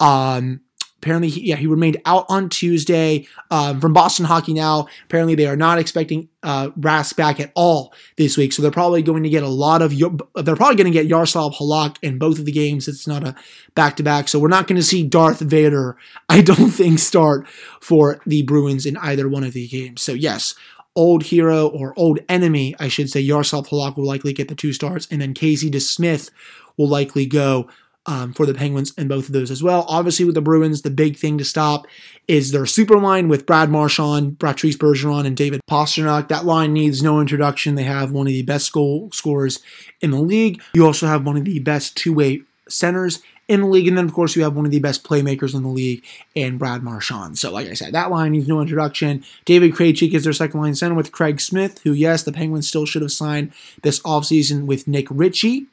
Um, 0.00 0.60
Apparently, 1.06 1.28
he, 1.28 1.42
yeah, 1.50 1.54
he 1.54 1.68
remained 1.68 1.98
out 2.04 2.26
on 2.28 2.48
Tuesday 2.48 3.28
um, 3.52 3.80
from 3.80 3.92
Boston 3.92 4.24
Hockey 4.24 4.52
Now. 4.52 4.88
Apparently, 5.04 5.36
they 5.36 5.46
are 5.46 5.54
not 5.54 5.78
expecting 5.78 6.28
uh, 6.42 6.70
Rask 6.70 7.14
back 7.14 7.38
at 7.38 7.52
all 7.54 7.94
this 8.16 8.36
week, 8.36 8.52
so 8.52 8.60
they're 8.60 8.72
probably 8.72 9.02
going 9.02 9.22
to 9.22 9.28
get 9.28 9.44
a 9.44 9.48
lot 9.48 9.82
of. 9.82 9.96
They're 9.96 10.56
probably 10.56 10.74
going 10.74 10.86
to 10.86 10.90
get 10.90 11.06
Yaroslav 11.06 11.54
Halak 11.54 11.98
in 12.02 12.18
both 12.18 12.40
of 12.40 12.44
the 12.44 12.50
games. 12.50 12.88
It's 12.88 13.06
not 13.06 13.22
a 13.22 13.36
back 13.76 13.94
to 13.98 14.02
back, 14.02 14.26
so 14.26 14.40
we're 14.40 14.48
not 14.48 14.66
going 14.66 14.80
to 14.80 14.82
see 14.82 15.06
Darth 15.06 15.38
Vader. 15.38 15.96
I 16.28 16.40
don't 16.40 16.70
think 16.70 16.98
start 16.98 17.46
for 17.80 18.20
the 18.26 18.42
Bruins 18.42 18.84
in 18.84 18.96
either 18.96 19.28
one 19.28 19.44
of 19.44 19.52
the 19.52 19.68
games. 19.68 20.02
So 20.02 20.10
yes, 20.10 20.56
old 20.96 21.22
hero 21.22 21.68
or 21.68 21.94
old 21.96 22.18
enemy, 22.28 22.74
I 22.80 22.88
should 22.88 23.10
say, 23.10 23.20
Yaroslav 23.20 23.68
Halak 23.68 23.96
will 23.96 24.06
likely 24.06 24.32
get 24.32 24.48
the 24.48 24.56
two 24.56 24.72
starts, 24.72 25.06
and 25.08 25.20
then 25.20 25.34
Casey 25.34 25.70
DeSmith 25.70 26.32
will 26.76 26.88
likely 26.88 27.26
go 27.26 27.68
um, 28.06 28.32
for 28.32 28.46
the 28.46 28.54
Penguins 28.54 28.92
in 28.96 29.08
both 29.08 29.26
of 29.26 29.32
those 29.32 29.50
as 29.50 29.62
well. 29.62 29.84
Obviously, 29.88 30.24
with 30.24 30.34
the 30.34 30.40
Bruins, 30.40 30.82
the 30.82 30.90
big 30.90 31.16
thing 31.16 31.38
to 31.38 31.44
stop 31.44 31.86
is 32.28 32.52
their 32.52 32.66
super 32.66 32.98
line 32.98 33.28
with 33.28 33.46
Brad 33.46 33.70
Marchand, 33.70 34.38
Patrice 34.38 34.76
Bergeron, 34.76 35.26
and 35.26 35.36
David 35.36 35.60
Pastrnak. 35.68 36.28
That 36.28 36.44
line 36.44 36.72
needs 36.72 37.02
no 37.02 37.20
introduction. 37.20 37.74
They 37.74 37.84
have 37.84 38.12
one 38.12 38.26
of 38.26 38.32
the 38.32 38.42
best 38.42 38.72
goal 38.72 39.10
scorers 39.12 39.60
in 40.00 40.10
the 40.10 40.20
league. 40.20 40.62
You 40.74 40.86
also 40.86 41.06
have 41.06 41.26
one 41.26 41.36
of 41.36 41.44
the 41.44 41.58
best 41.58 41.96
two-way 41.96 42.42
centers 42.68 43.22
in 43.48 43.60
the 43.60 43.66
league. 43.66 43.86
And 43.86 43.96
then, 43.96 44.06
of 44.06 44.12
course, 44.12 44.34
you 44.34 44.42
have 44.42 44.56
one 44.56 44.64
of 44.64 44.72
the 44.72 44.80
best 44.80 45.04
playmakers 45.04 45.54
in 45.54 45.62
the 45.62 45.68
league 45.68 46.04
in 46.34 46.58
Brad 46.58 46.82
Marchand. 46.82 47.38
So, 47.38 47.52
like 47.52 47.68
I 47.68 47.74
said, 47.74 47.92
that 47.92 48.10
line 48.10 48.32
needs 48.32 48.48
no 48.48 48.60
introduction. 48.60 49.24
David 49.44 49.72
Krejci 49.72 50.12
is 50.12 50.24
their 50.24 50.32
second 50.32 50.60
line 50.60 50.74
center 50.74 50.94
with 50.94 51.12
Craig 51.12 51.40
Smith, 51.40 51.80
who, 51.84 51.92
yes, 51.92 52.24
the 52.24 52.32
Penguins 52.32 52.66
still 52.66 52.86
should 52.86 53.02
have 53.02 53.12
signed 53.12 53.52
this 53.82 54.00
offseason 54.00 54.66
with 54.66 54.88
Nick 54.88 55.06
Ritchie. 55.10 55.66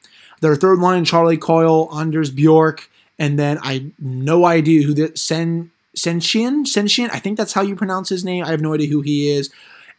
Their 0.44 0.56
third 0.56 0.78
line, 0.78 1.06
Charlie 1.06 1.38
Coyle, 1.38 1.88
Anders 1.96 2.30
Bjork, 2.30 2.90
and 3.18 3.38
then 3.38 3.58
I 3.62 3.92
no 3.98 4.44
idea 4.44 4.82
who 4.82 4.92
the 4.92 5.16
Sen 5.16 5.70
Senyshyn 5.96 6.66
Senyshyn. 6.66 7.08
I 7.10 7.18
think 7.18 7.38
that's 7.38 7.54
how 7.54 7.62
you 7.62 7.74
pronounce 7.74 8.10
his 8.10 8.26
name. 8.26 8.44
I 8.44 8.50
have 8.50 8.60
no 8.60 8.74
idea 8.74 8.88
who 8.88 9.00
he 9.00 9.30
is. 9.30 9.50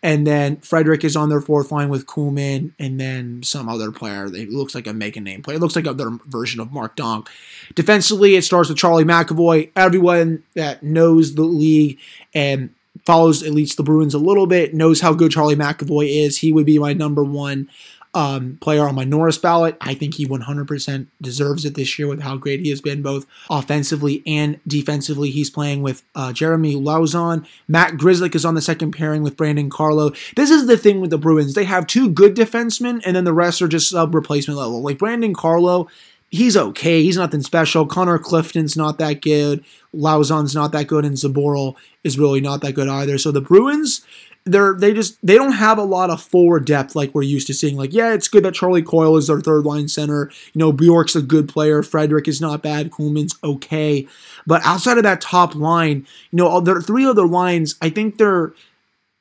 And 0.03 0.27
then 0.27 0.57
Frederic 0.57 1.03
is 1.03 1.15
on 1.15 1.29
their 1.29 1.41
fourth 1.41 1.71
line 1.71 1.89
with 1.89 2.05
Kuhlman, 2.05 2.73
and 2.77 2.99
then 2.99 3.41
some 3.41 3.67
other 3.67 3.91
player. 3.91 4.27
It 4.27 4.51
looks 4.51 4.75
like 4.75 4.85
a 4.85 4.93
make 4.93 5.17
a 5.17 5.19
name 5.19 5.41
player. 5.41 5.57
It 5.57 5.61
looks 5.61 5.75
like 5.75 5.85
their 5.97 6.11
version 6.27 6.59
of 6.59 6.71
Mark 6.71 6.95
Donk. 6.95 7.27
Defensively, 7.73 8.35
it 8.35 8.43
starts 8.43 8.69
with 8.69 8.77
Charlie 8.77 9.03
McAvoy. 9.03 9.71
Everyone 9.75 10.43
that 10.53 10.83
knows 10.83 11.33
the 11.33 11.41
league 11.45 11.97
and 12.35 12.69
follows 13.03 13.41
at 13.41 13.51
least 13.51 13.77
the 13.77 13.83
Bruins 13.83 14.13
a 14.13 14.19
little 14.19 14.45
bit 14.45 14.75
knows 14.75 15.01
how 15.01 15.13
good 15.13 15.31
Charlie 15.31 15.55
McAvoy 15.55 16.07
is. 16.07 16.37
He 16.37 16.53
would 16.53 16.67
be 16.67 16.77
my 16.77 16.93
number 16.93 17.23
one 17.23 17.67
um, 18.15 18.57
player 18.61 18.87
on 18.87 18.95
my 18.95 19.03
Norris 19.03 19.37
ballot. 19.37 19.77
I 19.81 19.93
think 19.93 20.15
he 20.15 20.25
100% 20.25 21.07
deserves 21.21 21.65
it 21.65 21.75
this 21.75 21.99
year 21.99 22.07
with 22.07 22.21
how 22.21 22.37
great 22.37 22.61
he 22.61 22.69
has 22.69 22.81
been 22.81 23.01
both 23.01 23.25
offensively 23.49 24.23
and 24.25 24.59
defensively. 24.65 25.29
He's 25.29 25.49
playing 25.49 25.81
with 25.81 26.03
uh, 26.15 26.31
Jeremy 26.31 26.75
Lauzon. 26.75 27.45
Matt 27.67 27.93
Grzelcyk 27.93 28.33
is 28.33 28.45
on 28.45 28.55
the 28.55 28.61
second 28.61 28.93
pairing 28.93 29.21
with 29.21 29.35
Brandon 29.35 29.69
Carlo. 29.69 30.11
This 30.35 30.49
is 30.49 30.65
the 30.65 30.77
thing 30.77 31.01
with 31.01 31.09
the 31.09 31.17
Bruins. 31.17 31.53
They 31.53 31.65
have 31.65 31.85
two 31.85 32.09
good 32.09 32.35
defensemen, 32.35 33.01
and 33.05 33.15
then 33.15 33.25
the 33.25 33.33
rest 33.33 33.61
are 33.61 33.67
just 33.67 33.89
sub 33.89 34.15
replacement 34.15 34.57
level. 34.57 34.81
Like 34.81 34.97
Brandon 34.97 35.33
Carlo, 35.33 35.89
he's 36.29 36.55
okay. 36.55 37.03
He's 37.03 37.17
nothing 37.17 37.41
special. 37.41 37.85
Connor 37.85 38.17
Clifton's 38.17 38.77
not 38.77 38.97
that 38.99 39.21
good. 39.21 39.63
Lauzon's 39.93 40.55
not 40.55 40.71
that 40.71 40.87
good, 40.87 41.03
and 41.03 41.17
Zboril 41.17 41.75
is 42.03 42.19
really 42.19 42.41
not 42.41 42.61
that 42.61 42.75
good 42.75 42.87
either. 42.87 43.17
So 43.17 43.31
the 43.31 43.41
Bruins, 43.41 44.05
they're 44.45 44.75
they 44.75 44.93
just 44.93 45.17
they 45.25 45.35
don't 45.35 45.53
have 45.53 45.77
a 45.77 45.83
lot 45.83 46.09
of 46.09 46.21
forward 46.21 46.65
depth 46.65 46.95
like 46.95 47.13
we're 47.13 47.23
used 47.23 47.47
to 47.47 47.53
seeing. 47.53 47.75
Like, 47.75 47.93
yeah, 47.93 48.13
it's 48.13 48.27
good 48.27 48.45
that 48.45 48.53
Charlie 48.53 48.83
Coyle 48.83 49.17
is 49.17 49.27
their 49.27 49.41
third 49.41 49.65
line 49.65 49.87
center. 49.87 50.31
You 50.53 50.59
know, 50.59 50.71
Bjork's 50.71 51.15
a 51.15 51.21
good 51.21 51.49
player. 51.49 51.81
Frederic 51.81 52.27
is 52.27 52.39
not 52.39 52.61
bad. 52.61 52.91
Kuhlman's 52.91 53.35
okay. 53.43 54.07
But 54.45 54.61
outside 54.63 54.97
of 54.97 55.03
that 55.03 55.21
top 55.21 55.55
line, 55.55 56.05
you 56.31 56.37
know, 56.37 56.61
there 56.61 56.77
are 56.77 56.81
three 56.81 57.05
other 57.05 57.25
lines. 57.25 57.75
I 57.81 57.89
think 57.89 58.17
they're 58.17 58.53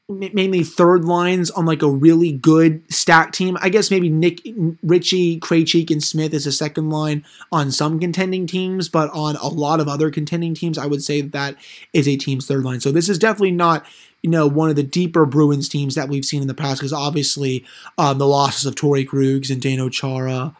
mainly 0.06 0.62
third 0.62 1.06
lines 1.06 1.50
on 1.52 1.64
like 1.64 1.80
a 1.80 1.88
really 1.88 2.30
good 2.30 2.82
stack 2.92 3.32
team. 3.32 3.56
I 3.62 3.70
guess 3.70 3.90
maybe 3.90 4.10
Nick 4.10 4.42
Ritchie, 4.82 5.40
Krejci, 5.40 5.90
and 5.90 6.04
Smith 6.04 6.34
is 6.34 6.46
a 6.46 6.52
second 6.52 6.90
line 6.90 7.24
on 7.50 7.70
some 7.70 7.98
contending 7.98 8.46
teams, 8.46 8.90
but 8.90 9.08
on 9.14 9.36
a 9.36 9.48
lot 9.48 9.80
of 9.80 9.88
other 9.88 10.10
contending 10.10 10.52
teams, 10.52 10.76
I 10.76 10.84
would 10.84 11.02
say 11.02 11.22
that 11.22 11.56
is 11.94 12.06
a 12.06 12.16
team's 12.18 12.46
third 12.46 12.64
line. 12.64 12.80
So 12.80 12.92
this 12.92 13.08
is 13.08 13.18
definitely 13.18 13.52
not 13.52 13.86
you 14.24 14.30
know, 14.30 14.46
one 14.46 14.70
of 14.70 14.76
the 14.76 14.82
deeper 14.82 15.26
Bruins 15.26 15.68
teams 15.68 15.96
that 15.96 16.08
we've 16.08 16.24
seen 16.24 16.40
in 16.40 16.48
the 16.48 16.54
past, 16.54 16.80
because 16.80 16.94
obviously 16.94 17.62
um, 17.98 18.16
the 18.16 18.26
losses 18.26 18.64
of 18.64 18.74
Torey 18.74 19.06
Krug 19.06 19.50
and 19.50 19.60
Zdeno 19.60 19.92
Chara 19.92 20.56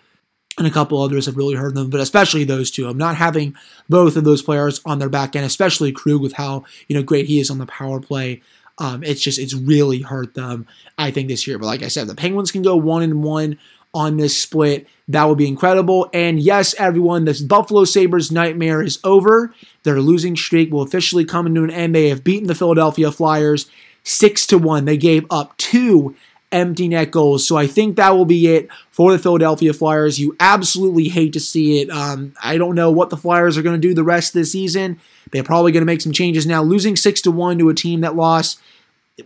and 0.58 0.66
a 0.66 0.70
couple 0.70 1.00
others 1.00 1.24
have 1.24 1.38
really 1.38 1.54
hurt 1.54 1.74
them, 1.74 1.88
but 1.88 1.98
especially 1.98 2.44
those 2.44 2.70
two. 2.70 2.86
I'm 2.86 2.98
not 2.98 3.16
having 3.16 3.56
both 3.88 4.16
of 4.16 4.24
those 4.24 4.42
players 4.42 4.82
on 4.84 4.98
their 4.98 5.08
back 5.08 5.34
end, 5.34 5.46
especially 5.46 5.92
Krug 5.92 6.20
with 6.20 6.34
how 6.34 6.66
you 6.88 6.94
know 6.94 7.02
great 7.02 7.24
he 7.24 7.40
is 7.40 7.50
on 7.50 7.56
the 7.56 7.64
power 7.64 8.00
play. 8.00 8.42
Um, 8.76 9.02
it's 9.02 9.22
just 9.22 9.38
it's 9.38 9.54
really 9.54 10.02
hurt 10.02 10.34
them, 10.34 10.66
I 10.98 11.10
think, 11.10 11.28
this 11.28 11.46
year. 11.46 11.58
But 11.58 11.64
like 11.64 11.82
I 11.82 11.88
said, 11.88 12.06
the 12.06 12.14
Penguins 12.14 12.52
can 12.52 12.60
go 12.60 12.76
one 12.76 13.02
and 13.02 13.24
one 13.24 13.58
on 13.94 14.16
this 14.16 14.40
split. 14.40 14.86
That 15.08 15.24
would 15.24 15.38
be 15.38 15.48
incredible. 15.48 16.10
And 16.12 16.40
yes, 16.40 16.74
everyone, 16.78 17.24
this 17.24 17.40
Buffalo 17.40 17.84
Sabres 17.84 18.32
nightmare 18.32 18.82
is 18.82 18.98
over. 19.04 19.54
Their 19.84 20.00
losing 20.00 20.36
streak 20.36 20.72
will 20.72 20.82
officially 20.82 21.24
come 21.24 21.52
to 21.54 21.64
an 21.64 21.70
end. 21.70 21.94
They 21.94 22.08
have 22.08 22.24
beaten 22.24 22.48
the 22.48 22.54
Philadelphia 22.54 23.12
Flyers 23.12 23.70
six 24.02 24.46
to 24.48 24.58
one. 24.58 24.84
They 24.84 24.96
gave 24.96 25.24
up 25.30 25.56
two 25.56 26.14
empty 26.52 26.88
net 26.88 27.10
goals. 27.10 27.46
So 27.46 27.56
I 27.56 27.66
think 27.66 27.96
that 27.96 28.10
will 28.10 28.24
be 28.24 28.54
it 28.54 28.68
for 28.90 29.12
the 29.12 29.18
Philadelphia 29.18 29.72
Flyers. 29.72 30.20
You 30.20 30.36
absolutely 30.38 31.08
hate 31.08 31.32
to 31.32 31.40
see 31.40 31.80
it. 31.80 31.90
Um, 31.90 32.34
I 32.42 32.56
don't 32.58 32.76
know 32.76 32.90
what 32.90 33.10
the 33.10 33.16
Flyers 33.16 33.58
are 33.58 33.62
going 33.62 33.80
to 33.80 33.88
do 33.88 33.92
the 33.92 34.04
rest 34.04 34.34
of 34.34 34.40
the 34.40 34.46
season. 34.46 35.00
They're 35.32 35.42
probably 35.42 35.72
going 35.72 35.82
to 35.82 35.86
make 35.86 36.00
some 36.00 36.12
changes 36.12 36.46
now. 36.46 36.62
Losing 36.62 36.96
six 36.96 37.20
to 37.22 37.30
one 37.30 37.58
to 37.58 37.68
a 37.70 37.74
team 37.74 38.02
that 38.02 38.14
lost, 38.14 38.60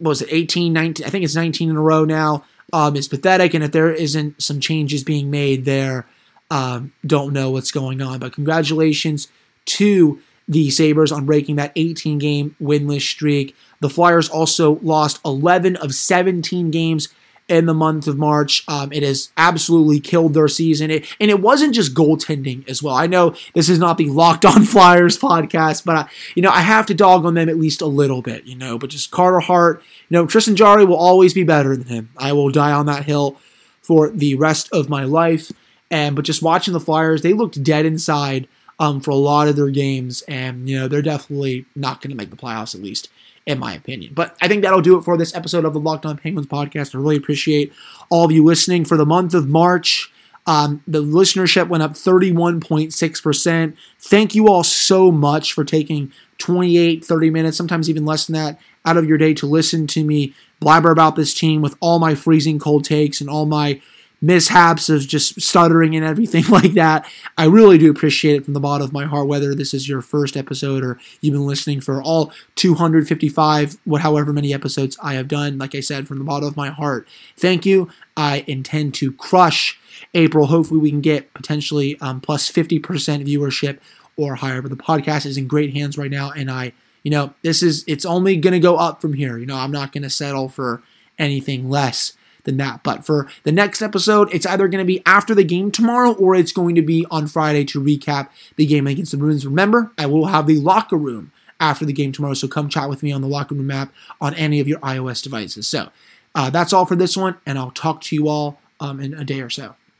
was 0.00 0.22
it 0.22 0.28
18, 0.30 0.72
19? 0.72 1.06
I 1.06 1.10
think 1.10 1.24
it's 1.24 1.34
19 1.34 1.68
in 1.68 1.76
a 1.76 1.80
row 1.80 2.04
now 2.04 2.44
um, 2.72 2.96
is 2.96 3.08
pathetic. 3.08 3.54
And 3.54 3.64
if 3.64 3.72
there 3.72 3.92
isn't 3.92 4.42
some 4.42 4.60
changes 4.60 5.04
being 5.04 5.30
made 5.30 5.64
there, 5.64 6.06
um, 6.50 6.92
don't 7.06 7.32
know 7.32 7.50
what's 7.50 7.70
going 7.70 8.00
on. 8.00 8.18
But 8.18 8.32
congratulations 8.32 9.28
to 9.66 10.20
the 10.46 10.70
Sabres 10.70 11.12
on 11.12 11.26
breaking 11.26 11.56
that 11.56 11.72
18 11.76 12.18
game 12.18 12.56
winless 12.60 13.02
streak. 13.02 13.54
The 13.80 13.90
Flyers 13.90 14.28
also 14.28 14.78
lost 14.80 15.20
11 15.24 15.76
of 15.76 15.94
17 15.94 16.70
games 16.70 17.08
in 17.48 17.66
the 17.66 17.74
month 17.74 18.06
of 18.06 18.18
March. 18.18 18.62
Um, 18.68 18.92
it 18.92 19.02
has 19.02 19.30
absolutely 19.36 20.00
killed 20.00 20.34
their 20.34 20.48
season. 20.48 20.90
It, 20.90 21.06
and 21.18 21.30
it 21.30 21.40
wasn't 21.40 21.74
just 21.74 21.94
goaltending 21.94 22.68
as 22.68 22.82
well. 22.82 22.94
I 22.94 23.06
know 23.06 23.34
this 23.54 23.68
is 23.68 23.78
not 23.78 23.98
the 23.98 24.10
Locked 24.10 24.44
On 24.44 24.62
Flyers 24.64 25.18
podcast, 25.18 25.84
but 25.84 25.96
I, 25.96 26.08
you 26.34 26.42
know 26.42 26.50
I 26.50 26.60
have 26.60 26.86
to 26.86 26.94
dog 26.94 27.24
on 27.24 27.34
them 27.34 27.48
at 27.48 27.58
least 27.58 27.80
a 27.80 27.86
little 27.86 28.22
bit. 28.22 28.44
You 28.44 28.56
know, 28.56 28.78
but 28.78 28.90
just 28.90 29.10
Carter 29.10 29.40
Hart. 29.40 29.82
You 30.08 30.14
know, 30.14 30.26
Tristan 30.26 30.56
Jarry 30.56 30.84
will 30.84 30.96
always 30.96 31.34
be 31.34 31.44
better 31.44 31.76
than 31.76 31.88
him. 31.88 32.10
I 32.16 32.32
will 32.32 32.50
die 32.50 32.72
on 32.72 32.86
that 32.86 33.04
hill 33.04 33.36
for 33.82 34.10
the 34.10 34.34
rest 34.34 34.68
of 34.72 34.88
my 34.88 35.04
life. 35.04 35.50
And 35.90 36.14
but 36.14 36.24
just 36.24 36.42
watching 36.42 36.74
the 36.74 36.80
Flyers, 36.80 37.22
they 37.22 37.32
looked 37.32 37.62
dead 37.62 37.86
inside 37.86 38.46
um, 38.78 39.00
for 39.00 39.10
a 39.10 39.16
lot 39.16 39.48
of 39.48 39.56
their 39.56 39.70
games, 39.70 40.22
and 40.22 40.68
you 40.68 40.78
know 40.78 40.88
they're 40.88 41.02
definitely 41.02 41.66
not 41.74 42.00
going 42.00 42.10
to 42.10 42.16
make 42.16 42.30
the 42.30 42.36
playoffs 42.36 42.74
at 42.74 42.82
least 42.82 43.08
in 43.48 43.58
my 43.58 43.72
opinion. 43.74 44.12
But 44.14 44.36
I 44.42 44.46
think 44.46 44.62
that'll 44.62 44.82
do 44.82 44.98
it 44.98 45.02
for 45.02 45.16
this 45.16 45.34
episode 45.34 45.64
of 45.64 45.72
the 45.72 45.80
Locked 45.80 46.04
On 46.04 46.18
Penguins 46.18 46.46
podcast. 46.46 46.94
I 46.94 46.98
really 46.98 47.16
appreciate 47.16 47.72
all 48.10 48.26
of 48.26 48.30
you 48.30 48.44
listening 48.44 48.84
for 48.84 48.98
the 48.98 49.06
month 49.06 49.32
of 49.32 49.48
March. 49.48 50.12
Um, 50.46 50.82
the 50.86 51.02
listenership 51.02 51.68
went 51.68 51.82
up 51.82 51.92
31.6%. 51.92 53.74
Thank 54.00 54.34
you 54.34 54.48
all 54.48 54.62
so 54.62 55.10
much 55.10 55.54
for 55.54 55.64
taking 55.64 56.12
28, 56.36 57.02
30 57.02 57.30
minutes, 57.30 57.56
sometimes 57.56 57.88
even 57.88 58.04
less 58.04 58.26
than 58.26 58.34
that, 58.34 58.60
out 58.84 58.98
of 58.98 59.06
your 59.06 59.18
day 59.18 59.32
to 59.34 59.46
listen 59.46 59.86
to 59.88 60.04
me 60.04 60.34
blabber 60.60 60.90
about 60.90 61.16
this 61.16 61.32
team 61.32 61.62
with 61.62 61.74
all 61.80 61.98
my 61.98 62.14
freezing 62.14 62.58
cold 62.58 62.84
takes 62.84 63.20
and 63.20 63.30
all 63.30 63.46
my 63.46 63.80
mishaps 64.20 64.88
of 64.88 65.06
just 65.06 65.40
stuttering 65.40 65.94
and 65.94 66.04
everything 66.04 66.44
like 66.50 66.72
that. 66.74 67.08
I 67.36 67.44
really 67.46 67.78
do 67.78 67.90
appreciate 67.90 68.36
it 68.36 68.44
from 68.44 68.54
the 68.54 68.60
bottom 68.60 68.84
of 68.84 68.92
my 68.92 69.04
heart, 69.04 69.28
whether 69.28 69.54
this 69.54 69.72
is 69.72 69.88
your 69.88 70.00
first 70.00 70.36
episode 70.36 70.82
or 70.82 70.98
you've 71.20 71.34
been 71.34 71.46
listening 71.46 71.80
for 71.80 72.02
all 72.02 72.32
255, 72.56 73.78
what 73.84 74.02
however 74.02 74.32
many 74.32 74.52
episodes 74.52 74.96
I 75.02 75.14
have 75.14 75.28
done. 75.28 75.58
Like 75.58 75.74
I 75.74 75.80
said, 75.80 76.08
from 76.08 76.18
the 76.18 76.24
bottom 76.24 76.48
of 76.48 76.56
my 76.56 76.70
heart, 76.70 77.06
thank 77.36 77.64
you. 77.64 77.90
I 78.16 78.44
intend 78.48 78.94
to 78.94 79.12
crush 79.12 79.78
April. 80.14 80.46
Hopefully, 80.46 80.80
we 80.80 80.90
can 80.90 81.00
get 81.00 81.32
potentially 81.34 81.98
um, 82.00 82.20
plus 82.20 82.50
50% 82.50 82.80
viewership 83.26 83.78
or 84.16 84.36
higher. 84.36 84.60
But 84.60 84.70
the 84.70 84.76
podcast 84.76 85.24
is 85.24 85.36
in 85.36 85.46
great 85.46 85.72
hands 85.74 85.96
right 85.96 86.10
now, 86.10 86.32
and 86.32 86.50
I, 86.50 86.72
you 87.04 87.12
know, 87.12 87.34
this 87.42 87.62
is 87.62 87.84
it's 87.86 88.04
only 88.04 88.36
going 88.36 88.52
to 88.52 88.60
go 88.60 88.76
up 88.76 89.00
from 89.00 89.12
here. 89.12 89.38
You 89.38 89.46
know, 89.46 89.56
I'm 89.56 89.70
not 89.70 89.92
going 89.92 90.02
to 90.02 90.10
settle 90.10 90.48
for 90.48 90.82
anything 91.18 91.70
less 91.70 92.14
than 92.44 92.56
that. 92.58 92.82
But 92.82 93.04
for 93.04 93.28
the 93.42 93.52
next 93.52 93.82
episode, 93.82 94.32
it's 94.32 94.46
either 94.46 94.68
going 94.68 94.82
to 94.82 94.86
be 94.86 95.02
after 95.06 95.34
the 95.34 95.44
game 95.44 95.70
tomorrow 95.70 96.12
or 96.12 96.34
it's 96.34 96.52
going 96.52 96.74
to 96.74 96.82
be 96.82 97.06
on 97.10 97.26
Friday 97.26 97.64
to 97.66 97.80
recap 97.80 98.28
the 98.56 98.66
game 98.66 98.86
against 98.86 99.12
the 99.12 99.18
Bruins. 99.18 99.46
Remember, 99.46 99.92
I 99.98 100.06
will 100.06 100.26
have 100.26 100.46
the 100.46 100.58
locker 100.58 100.96
room 100.96 101.32
after 101.60 101.84
the 101.84 101.92
game 101.92 102.12
tomorrow, 102.12 102.34
so 102.34 102.48
come 102.48 102.68
chat 102.68 102.88
with 102.88 103.02
me 103.02 103.12
on 103.12 103.20
the 103.20 103.28
locker 103.28 103.54
room 103.54 103.70
app 103.70 103.92
on 104.20 104.34
any 104.34 104.60
of 104.60 104.68
your 104.68 104.78
iOS 104.80 105.22
devices. 105.22 105.66
So 105.66 105.90
uh, 106.34 106.50
that's 106.50 106.72
all 106.72 106.86
for 106.86 106.96
this 106.96 107.16
one, 107.16 107.36
and 107.44 107.58
I'll 107.58 107.72
talk 107.72 108.00
to 108.02 108.14
you 108.14 108.28
all 108.28 108.60
um, 108.80 109.00
in 109.00 109.14
a 109.14 109.24
day 109.24 109.40
or 109.40 109.50
so. 109.50 109.74